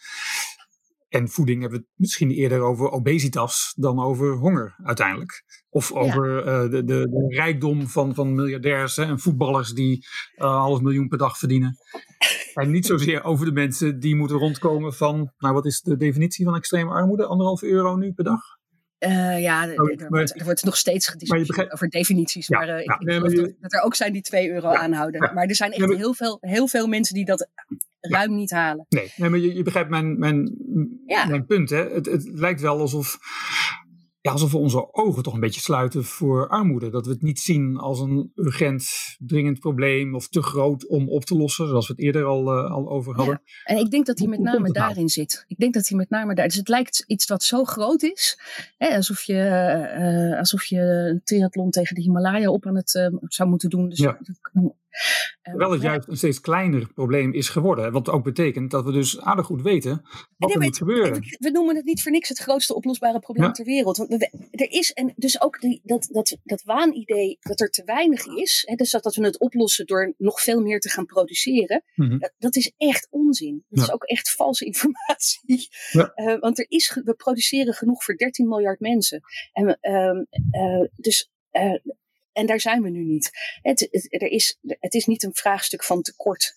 [1.09, 5.43] En voeding hebben we het misschien eerder over obesitas dan over honger uiteindelijk.
[5.69, 10.05] Of over uh, de, de, de, rijkdom van, van miljardairs hè, en voetballers die
[10.35, 11.77] uh, half miljoen per dag verdienen.
[12.53, 16.45] En niet zozeer over de mensen die moeten rondkomen van, nou wat is de definitie
[16.45, 17.25] van extreme armoede?
[17.25, 18.41] Anderhalf euro nu per dag?
[19.07, 22.47] Uh, ja, er, er, wordt, er, wordt, nog steeds gediscussieerd over definities.
[22.47, 24.71] Ja, maar uh, ja, ik, nee, maar je, dat er ook zijn die 2 euro
[24.71, 25.33] ja, aanhouden.
[25.33, 27.47] Maar er zijn echt heel, veel, heel veel mensen die dat
[27.99, 28.85] ruim niet halen.
[28.89, 30.55] Nee, nee maar je, je begrijpt mijn, mijn,
[31.05, 31.69] mijn punt.
[31.69, 31.89] Hè?
[31.89, 33.17] Het, het lijkt wel alsof
[34.23, 36.89] ja, alsof we onze ogen toch een beetje sluiten voor armoede.
[36.89, 38.85] Dat we het niet zien als een urgent,
[39.19, 42.71] dringend probleem of te groot om op te lossen, zoals we het eerder al, uh,
[42.71, 43.41] al over hadden.
[43.43, 45.09] Ja, en ik denk dat hij met name daarin nou?
[45.09, 45.45] zit.
[45.47, 46.47] Ik denk dat hij met name daar.
[46.47, 48.39] Dus het lijkt iets wat zo groot is,
[48.77, 49.33] hè, alsof, je,
[50.31, 53.89] uh, alsof je een triathlon tegen de Himalaya op aan het uh, zou moeten doen.
[53.89, 54.19] Dus ja.
[55.41, 57.91] Terwijl het juist een steeds kleiner probleem is geworden.
[57.91, 60.01] Wat ook betekent dat we dus aardig goed weten
[60.37, 61.23] wat nee, er moet gebeuren.
[61.39, 63.97] We noemen het niet voor niks het grootste oplosbare probleem ter wereld.
[63.97, 64.11] Want
[64.51, 68.63] er is, en dus ook die, dat, dat, dat waanidee dat er te weinig is.
[68.65, 71.83] Hè, dus dat, dat we het oplossen door nog veel meer te gaan produceren.
[71.95, 72.19] Mm-hmm.
[72.19, 73.65] dat, dat, is echt onzin.
[73.69, 73.85] Dat ja.
[73.85, 75.69] is ook echt valse informatie.
[75.91, 76.11] Ja.
[76.15, 79.21] Uh, want er is, we produceren genoeg voor 13 miljard mensen.
[79.51, 81.75] En, uh, uh, dus uh,
[82.33, 83.31] en daar zijn we nu niet.
[83.61, 86.53] Het, er is, het is niet een vraagstuk van tekort.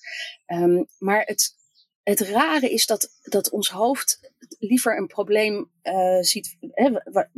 [0.47, 1.55] Um, maar het,
[2.03, 6.57] het rare is dat, dat ons hoofd liever een probleem uh, ziet.
[6.61, 7.31] Hè, waar,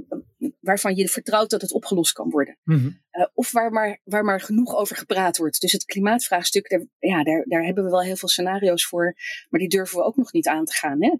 [0.60, 2.58] waarvan je vertrouwt dat het opgelost kan worden.
[2.64, 3.02] Mm-hmm.
[3.18, 5.60] Uh, of waar maar, waar maar genoeg over gepraat wordt.
[5.60, 9.16] Dus het klimaatvraagstuk, daar, ja, daar, daar hebben we wel heel veel scenario's voor,
[9.48, 10.98] maar die durven we ook nog niet aan te gaan.
[11.02, 11.10] Hè?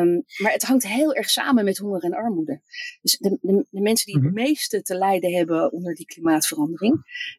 [0.00, 2.60] Um, maar het hangt heel erg samen met honger en armoede.
[3.02, 6.94] Dus de, de, de mensen die het meeste te lijden hebben onder die klimaatverandering,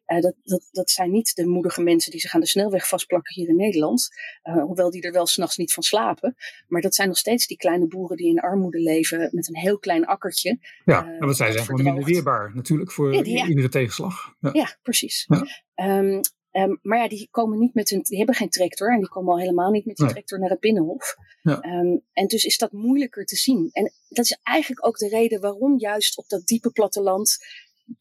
[0.07, 3.33] uh, dat, dat, dat zijn niet de moedige mensen die zich aan de snelweg vastplakken
[3.33, 4.09] hier in Nederland,
[4.43, 6.35] uh, hoewel die er wel s'nachts niet van slapen.
[6.67, 9.79] Maar dat zijn nog steeds die kleine boeren die in armoede leven met een heel
[9.79, 10.59] klein akkertje.
[10.85, 13.45] Ja, want zij zijn gewoon minder weerbaar natuurlijk voor ja, ja.
[13.73, 14.35] Tegenslag.
[14.39, 15.27] Ja, ja precies.
[15.75, 16.19] Um,
[16.51, 19.33] um, maar ja, die komen niet met hun, die hebben geen tractor en die komen
[19.33, 20.13] al helemaal niet met die nee.
[20.13, 21.15] tractor naar het binnenhof.
[21.43, 23.69] Um, en dus is dat moeilijker te zien.
[23.71, 27.37] En dat is eigenlijk ook de reden waarom juist op dat diepe platteland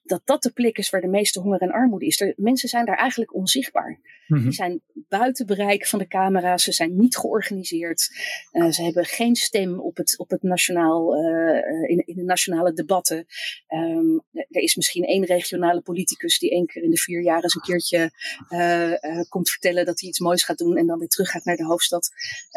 [0.03, 2.33] dat dat de plek is waar de meeste honger en armoede is.
[2.37, 4.01] Mensen zijn daar eigenlijk onzichtbaar.
[4.27, 4.47] Mm-hmm.
[4.47, 6.65] Die zijn buiten bereik van de camera's.
[6.65, 8.09] Ze zijn niet georganiseerd.
[8.53, 12.73] Uh, ze hebben geen stem op het, op het nationaal, uh, in, in de nationale
[12.73, 13.27] debatten.
[13.69, 17.55] Um, er is misschien één regionale politicus die één keer in de vier jaar eens
[17.55, 18.11] een keertje
[18.49, 21.57] uh, komt vertellen dat hij iets moois gaat doen en dan weer terug gaat naar
[21.57, 22.11] de hoofdstad.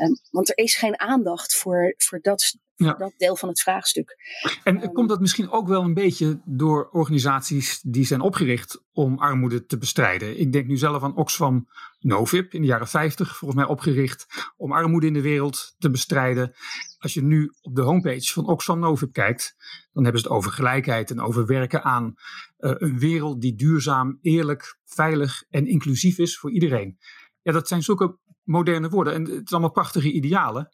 [0.04, 2.94] Um, want er is geen aandacht voor, voor dat, ja.
[2.94, 4.16] dat deel van het vraagstuk.
[4.64, 9.20] En um, komt dat misschien ook wel een beetje door organisaties die zijn opgericht om
[9.20, 10.40] armoede te bestrijden?
[10.40, 11.68] Ik denk nu zelf aan Oxfam
[12.00, 14.26] Novib in de jaren 50, volgens mij opgericht
[14.58, 16.54] om armoede in de wereld te bestrijden.
[16.98, 19.56] Als je nu op de homepage van Oxfam Novib kijkt,
[19.94, 22.14] dan hebben ze het over gelijkheid en over werken aan
[22.60, 26.98] uh, een wereld die duurzaam, eerlijk, veilig en inclusief is voor iedereen.
[27.42, 30.70] Ja, dat zijn zulke moderne woorden en het zijn allemaal prachtige idealen.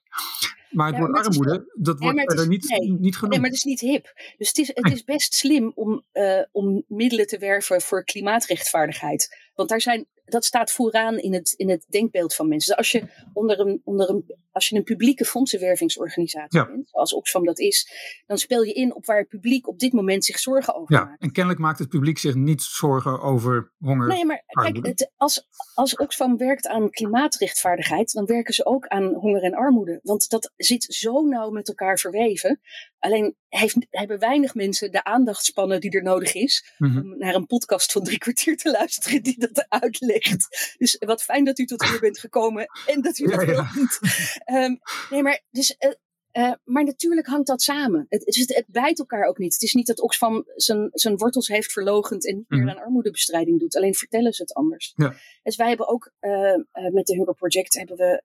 [0.72, 3.32] Maar het ja, woord armoede, dat wordt verder niet, nee, niet genoemd.
[3.32, 4.13] Nee, maar het is niet hip.
[4.38, 9.49] Dus het is, het is best slim om, uh, om middelen te werven voor klimaatrechtvaardigheid.
[9.55, 12.69] Want daar zijn dat staat vooraan in het, in het denkbeeld van mensen.
[12.69, 16.65] Dus als je onder een, onder een, als je een publieke fondsenwervingsorganisatie ja.
[16.65, 17.91] bent, zoals Oxfam dat is,
[18.25, 21.03] dan speel je in op waar het publiek op dit moment zich zorgen over ja,
[21.03, 21.21] maakt.
[21.21, 24.07] En kennelijk maakt het publiek zich niet zorgen over honger.
[24.07, 29.13] Nee, maar kijk, het, als, als Oxfam werkt aan klimaatrechtvaardigheid, dan werken ze ook aan
[29.13, 29.99] honger en armoede.
[30.03, 32.61] Want dat zit zo nauw met elkaar verweven.
[32.99, 36.97] Alleen heeft, hebben weinig mensen de aandachtspannen die er nodig is mm-hmm.
[37.02, 40.76] om naar een podcast van drie kwartier te luisteren die dat uitlegt.
[40.78, 43.72] Dus wat fijn dat u tot hier bent gekomen en dat u dat ja, ja.
[43.74, 43.99] doet.
[44.45, 44.80] Um,
[45.10, 45.91] nee, maar dus uh,
[46.34, 48.05] Uh, maar natuurlijk hangt dat samen.
[48.09, 49.53] Het, het, het, bijt elkaar ook niet.
[49.53, 52.69] Het is niet dat Oxfam zijn, zijn wortels heeft verlogend en niet meer mm.
[52.69, 53.75] aan armoedebestrijding doet.
[53.75, 54.93] Alleen vertellen ze het anders.
[54.95, 55.13] Ja.
[55.43, 58.23] Dus wij hebben ook uh, uh, met de Hunger Project hebben we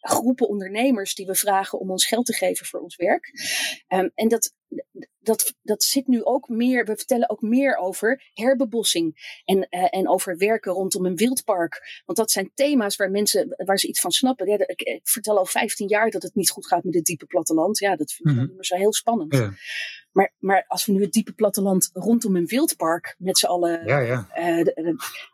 [0.00, 3.32] groepen ondernemers die we vragen om ons geld te geven voor ons werk.
[3.88, 4.54] Um, en dat,
[5.26, 10.08] dat, dat zit nu ook meer, we vertellen ook meer over herbebossing en, uh, en
[10.08, 12.02] over werken rondom een wildpark.
[12.04, 14.46] Want dat zijn thema's waar mensen, waar ze iets van snappen.
[14.46, 17.26] Ja, ik, ik, vertel al 15 jaar dat het niet goed gaat met het diepe
[17.26, 17.78] platteland.
[17.78, 18.64] Ja, dat vind ik mm-hmm.
[18.64, 19.34] zo heel spannend.
[19.34, 19.52] Ja.
[20.12, 23.98] Maar, maar als we nu het diepe platteland rondom een wildpark met z'n allen, ja,
[23.98, 24.28] ja.
[24.34, 24.64] Uh,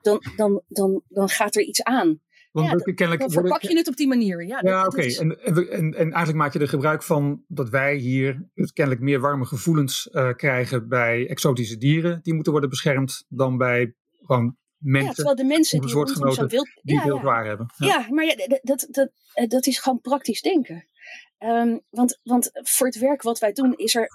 [0.03, 2.21] dan, dan, dan, dan gaat er iets aan.
[2.53, 4.45] Want ja, we- kennelijk dan verpak je het op die manier.
[4.47, 5.03] Ja, Ja, oké.
[5.03, 9.03] is- En, en, en, en eigenlijk maak je er gebruik van dat wij hier kennelijk
[9.03, 14.45] meer warme gevoelens eh, krijgen bij exotische dieren die moeten worden beschermd dan bij gewoon
[14.45, 16.69] ja, mensen terwijl de mensen die soortgenoten wild...
[16.83, 17.19] die ja, ja.
[17.21, 17.67] zwaar hebben.
[17.77, 17.87] Ja.
[17.87, 20.87] Ja, maar ja, dat, dat, dat, eh, dat is gewoon praktisch denken.
[21.43, 24.09] Ehm, want, want voor het werk wat wij doen is er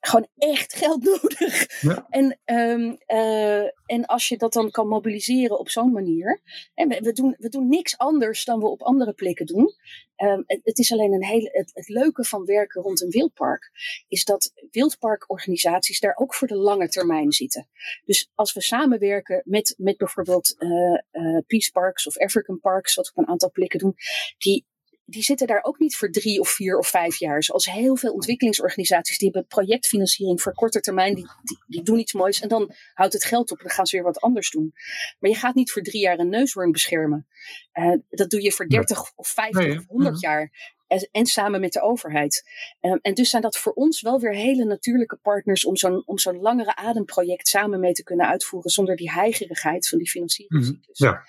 [0.00, 1.80] gewoon echt geld nodig.
[1.80, 2.06] Ja.
[2.08, 6.42] En, ehm, eh, en als je dat dan kan mobiliseren op zo'n manier.
[6.74, 9.74] En we, we, doen, we doen niks anders dan we op andere plekken doen.
[10.16, 13.70] Ehm, het, het is alleen een hele, het, het leuke van werken rond een wildpark.
[14.08, 17.68] Is dat wildparkorganisaties daar ook voor de lange termijn zitten.
[18.04, 23.06] Dus als we samenwerken met, met bijvoorbeeld eh, eh, Peace Parks of African Parks, wat
[23.06, 23.94] we op een aantal plekken doen,
[24.38, 24.66] die,
[25.08, 27.42] die zitten daar ook niet voor drie of vier of vijf jaar.
[27.42, 32.12] Zoals heel veel ontwikkelingsorganisaties, die hebben projectfinanciering voor korte termijn, die, die, die doen iets
[32.12, 34.72] moois en dan houdt het geld op en dan gaan ze weer wat anders doen.
[35.18, 37.26] Maar je gaat niet voor drie jaar een neushoorn beschermen.
[37.72, 40.24] Eh, dat doe je voor 30 of 50 Nee, of 100 Mhm.
[40.24, 40.74] jaar.
[40.86, 42.44] En, en samen met de overheid.
[42.80, 46.18] Ehm, en dus zijn dat voor ons wel weer hele natuurlijke partners om zo'n, om
[46.18, 50.98] zo'n langere ademproject samen mee te kunnen uitvoeren zonder die heigerigheid van die financieringscyclus.
[50.98, 51.22] Ja.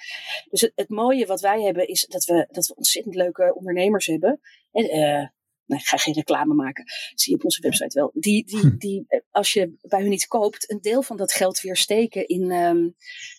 [0.49, 4.05] Dus het, het mooie wat wij hebben is dat we, dat we ontzettend leuke ondernemers
[4.05, 4.39] hebben.
[4.72, 5.28] En, eh,
[5.68, 8.12] nou, ik ga geen reclame maken, dat zie je op onze website wel.
[8.14, 11.62] Die, die, die eh, als je bij hun iets koopt, een deel van dat geld
[11.62, 12.89] weer steken in, ehm,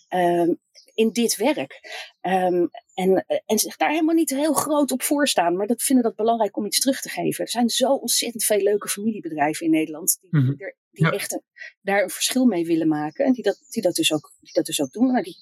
[0.07, 0.53] ehm,
[0.99, 1.79] in dit werk.
[2.21, 5.55] Ehm, en, eh, en zich daar helemaal niet heel groot op voorstaan.
[5.57, 7.43] Maar dat vinden dat belangrijk om iets terug te geven.
[7.43, 10.17] Er zijn zo ontzettend veel leuke familiebedrijven in Nederland.
[10.21, 10.53] Die, Mhm.
[10.57, 11.11] er- die Ja.
[11.11, 11.43] echt een-
[11.81, 13.25] daar een verschil mee willen maken.
[13.25, 15.11] En die dat, die dat, dus, ook, die dat dus ook doen.
[15.11, 15.35] Nou, die,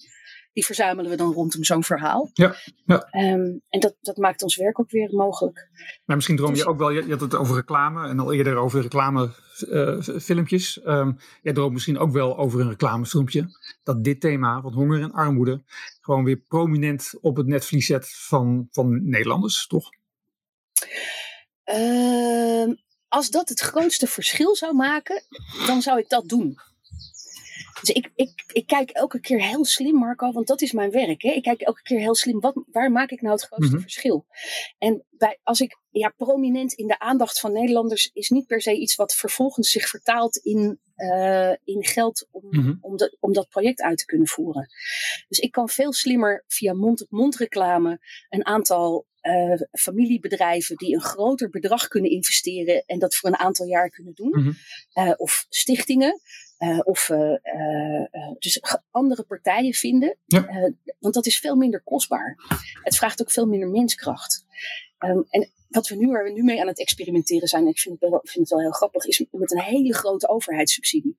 [0.57, 2.29] die verzamelen we dan rondom zo'n verhaal.
[2.33, 2.55] Ja,
[2.85, 3.07] ja.
[3.11, 5.69] Ehm, en dat, dat maakt ons werk ook weer mogelijk.
[6.05, 8.33] Maar misschien droom Dus- je ook wel, je, je had het over reclame en al
[8.33, 10.81] eerder over reclamefilmpjes.
[10.81, 13.45] Ehm jij droomt misschien ook wel over een reclamefilmpje.
[13.83, 15.63] Dat dit thema van honger en armoede
[16.01, 19.89] gewoon weer prominent op het netvlies zet van, van Nederlanders, toch?
[21.63, 22.73] Ehm,
[23.07, 25.23] als dat het grootste verschil zou maken,
[25.67, 26.57] dan zou ik dat doen.
[27.82, 31.21] Dus ik, ik, ik kijk elke keer heel slim, Marco, want dat is mijn werk.
[31.21, 31.30] Hè?
[31.32, 33.82] Ik kijk elke keer heel slim, wat, waar maak ik nou het grootste Mhm.
[33.82, 34.25] verschil?
[34.78, 38.78] En bij, als ik ja, prominent in de aandacht van Nederlanders is niet per se
[38.78, 42.73] iets wat vervolgens zich vertaalt in, eh, in geld om, Mhm.
[42.82, 44.67] om, dat om dat project uit te kunnen voeren.
[45.28, 47.99] Dus ik kan veel slimmer via mond-op-mond reclame
[48.30, 53.65] een aantal eh, familiebedrijven die een groter bedrag kunnen investeren en dat voor een aantal
[53.65, 54.30] jaar kunnen doen.
[54.30, 54.51] Mhm.
[54.93, 56.19] Eh, of stichtingen.
[56.57, 60.17] Eh, of eh, eh, dus andere partijen vinden.
[60.25, 60.73] Ja.
[60.99, 62.35] Want dat is veel minder kostbaar.
[62.83, 64.45] Het vraagt ook veel minder menskracht.
[64.97, 67.79] Ehm, en wat we nu, waar we nu mee aan het experimenteren zijn, en ik
[67.79, 71.17] vind het wel, vind het wel heel grappig, is met een hele grote overheidssubsidie.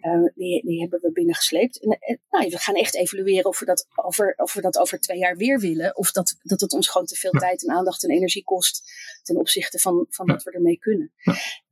[0.00, 1.82] Eh, die, die hebben we binnengesleept.
[1.82, 5.00] En, en, nou, we gaan echt evalueren of we, dat over, of we dat over
[5.00, 5.96] twee jaar weer willen.
[5.96, 7.38] Of dat, dat het ons gewoon te veel Ja.
[7.40, 10.32] tijd en aandacht en energie kost ten opzichte van, van Ja.
[10.32, 11.12] wat we ermee kunnen.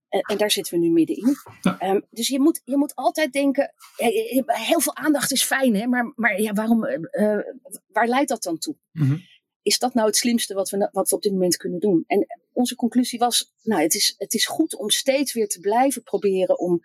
[0.09, 1.37] En, en daar zitten we nu middenin.
[1.61, 1.79] Ja.
[1.79, 5.77] Ehm, dus je moet, je moet altijd denken, eh, eh, heel veel aandacht is fijn,
[5.77, 5.87] hè?
[5.87, 7.39] maar, maar ja, waarom, eh,
[7.87, 8.77] waar leidt dat dan toe?
[8.93, 9.17] Mhm.
[9.63, 12.05] Is dat nou het slimste wat we, wat we op dit moment kunnen doen?
[12.07, 16.03] En onze conclusie was, nou, het is, het is goed om steeds weer te blijven
[16.03, 16.81] proberen om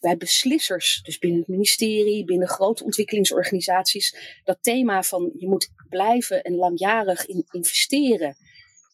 [0.00, 6.42] bij beslissers, dus binnen het ministerie, binnen grote ontwikkelingsorganisaties, dat thema van je moet blijven
[6.42, 8.36] en langjarig in, investeren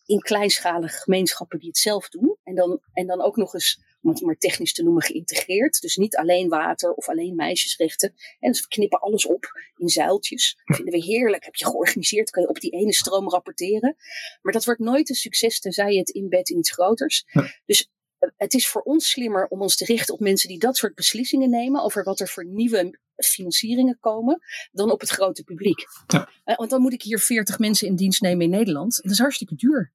[0.06, 2.35] in kleinschalige gemeenschappen die het zelf doen.
[2.46, 5.80] En dan, en dan ook nog eens, om het maar technisch te noemen, geïntegreerd.
[5.80, 8.14] Dus niet alleen water of alleen meisjesrechten.
[8.38, 9.44] En dus we knippen alles op
[9.76, 10.60] in zuiltjes.
[10.64, 11.44] Dat vinden we heerlijk.
[11.44, 13.96] Heb je georganiseerd, kan je op die ene stroom rapporteren.
[14.42, 17.24] Maar dat wordt nooit een succes tenzij je het inbedt in iets groters.
[17.26, 17.46] Ja.
[17.64, 20.76] Dus eh, het is voor ons slimmer om ons te richten op mensen die dat
[20.76, 24.40] soort beslissingen nemen over wat er voor nieuwe financieringen komen,
[24.72, 25.86] dan op het grote publiek.
[26.06, 26.30] Ja.
[26.44, 29.02] Eh, Want dan moet ik hier 40 mensen in dienst nemen in Nederland.
[29.02, 29.92] Dat is hartstikke duur.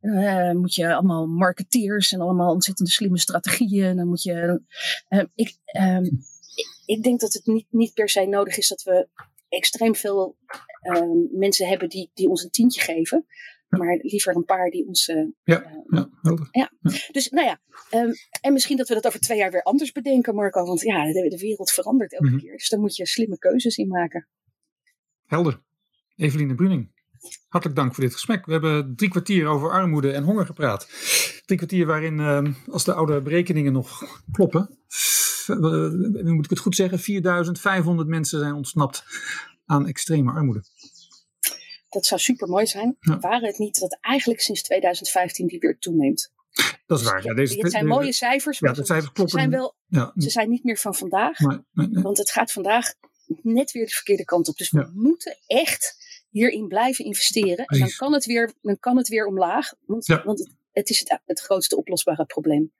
[0.00, 3.96] Eh, moet je allemaal marketeers en allemaal ontzettend slimme strategieën.
[3.96, 4.62] Dan moet je.
[5.08, 6.04] eh, ik, ehm,
[6.54, 9.08] ik, ik denk dat het niet, niet per se nodig is dat we
[9.48, 10.36] extreem veel
[10.80, 13.26] ehm, mensen hebben die, die ons een tientje geven.
[13.68, 15.08] Maar liever een paar die ons.
[15.08, 16.48] eh, Ja, ja, helder.
[17.12, 17.60] dus nou ja,
[17.90, 18.10] ehm,
[18.40, 20.64] en misschien dat we dat over twee jaar weer anders bedenken, Marco.
[20.64, 22.38] Want ja, de, de wereld verandert elke Mhm.
[22.38, 22.52] keer.
[22.52, 24.28] Dus daar moet je slimme keuzes in maken.
[25.26, 25.62] helder.
[26.16, 26.92] Eveline Bruning,
[27.48, 28.46] hartelijk dank voor dit gesprek.
[28.46, 30.88] We hebben drie kwartier over armoede en honger gepraat.
[31.44, 34.02] Drie kwartier waarin, ehm, als de oude berekeningen nog
[34.32, 35.56] kloppen, f- eh,
[36.22, 39.04] nu moet ik het goed zeggen, 4500 mensen zijn ontsnapt
[39.66, 40.62] aan extreme armoede.
[41.88, 42.96] Dat zou super mooi zijn.
[43.00, 43.18] Ja.
[43.18, 46.32] Waren het niet dat eigenlijk sinds 2015 die weer toeneemt.
[46.86, 47.24] Dat is waar.
[47.24, 48.58] Ja, deze, het zijn deze- mooie cijfers.
[48.58, 51.38] Ja, maar de ze- zijn, wel, Ja, ze zijn niet meer van vandaag.
[51.38, 52.02] nee, nee, nee.
[52.02, 52.92] Want het gaat vandaag
[53.42, 54.56] net weer de verkeerde kant op.
[54.56, 55.96] Dus we moeten echt
[56.30, 57.64] hierin blijven investeren.
[57.64, 59.72] En dan kan, het weer, dan kan het weer omlaag.
[59.86, 62.72] Want, want het, het, is het, het grootste oplosbare probleem.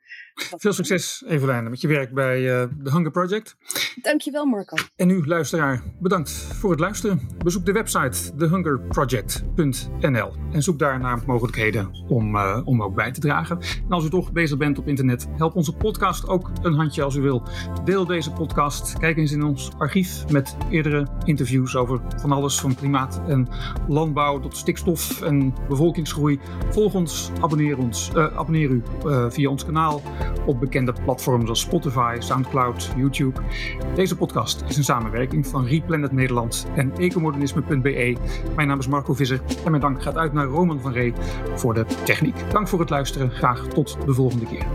[0.59, 3.57] Veel succes, Evelijn, met je werk bij uh, The Hunger Project.
[4.03, 4.76] Dankjewel, Marco.
[4.97, 7.20] En u, luisteraar, bedankt voor het luisteren.
[7.45, 13.20] Bezoek de website thehungerproject.nl en zoek daar naar mogelijkheden om, uh, om ook bij te
[13.20, 13.59] dragen.
[13.61, 17.14] En als u toch bezig bent op internet, help onze podcast ook een handje als
[17.14, 17.43] u wil.
[17.84, 18.99] Deel deze podcast.
[18.99, 23.49] Kijk eens in ons archief met eerdere interviews over van alles van klimaat en
[23.88, 26.41] landbouw tot stikstof en bevolkingsgroei.
[26.70, 28.82] Volg ons, abonneer, ons, uh, abonneer u
[29.30, 30.03] via ons kanaal
[30.47, 33.41] op bekende platforms als Spotify, Soundcloud, YouTube.
[33.95, 38.16] Deze podcast is een samenwerking van Replanet Nederland en ecomodernisme.be.
[38.57, 41.12] Mijn naam is Marco Visser en mijn dank gaat uit naar Roman van Ree
[41.55, 42.37] voor de techniek.
[42.51, 43.31] Dank voor het luisteren.
[43.31, 44.66] Graag tot de volgende keer.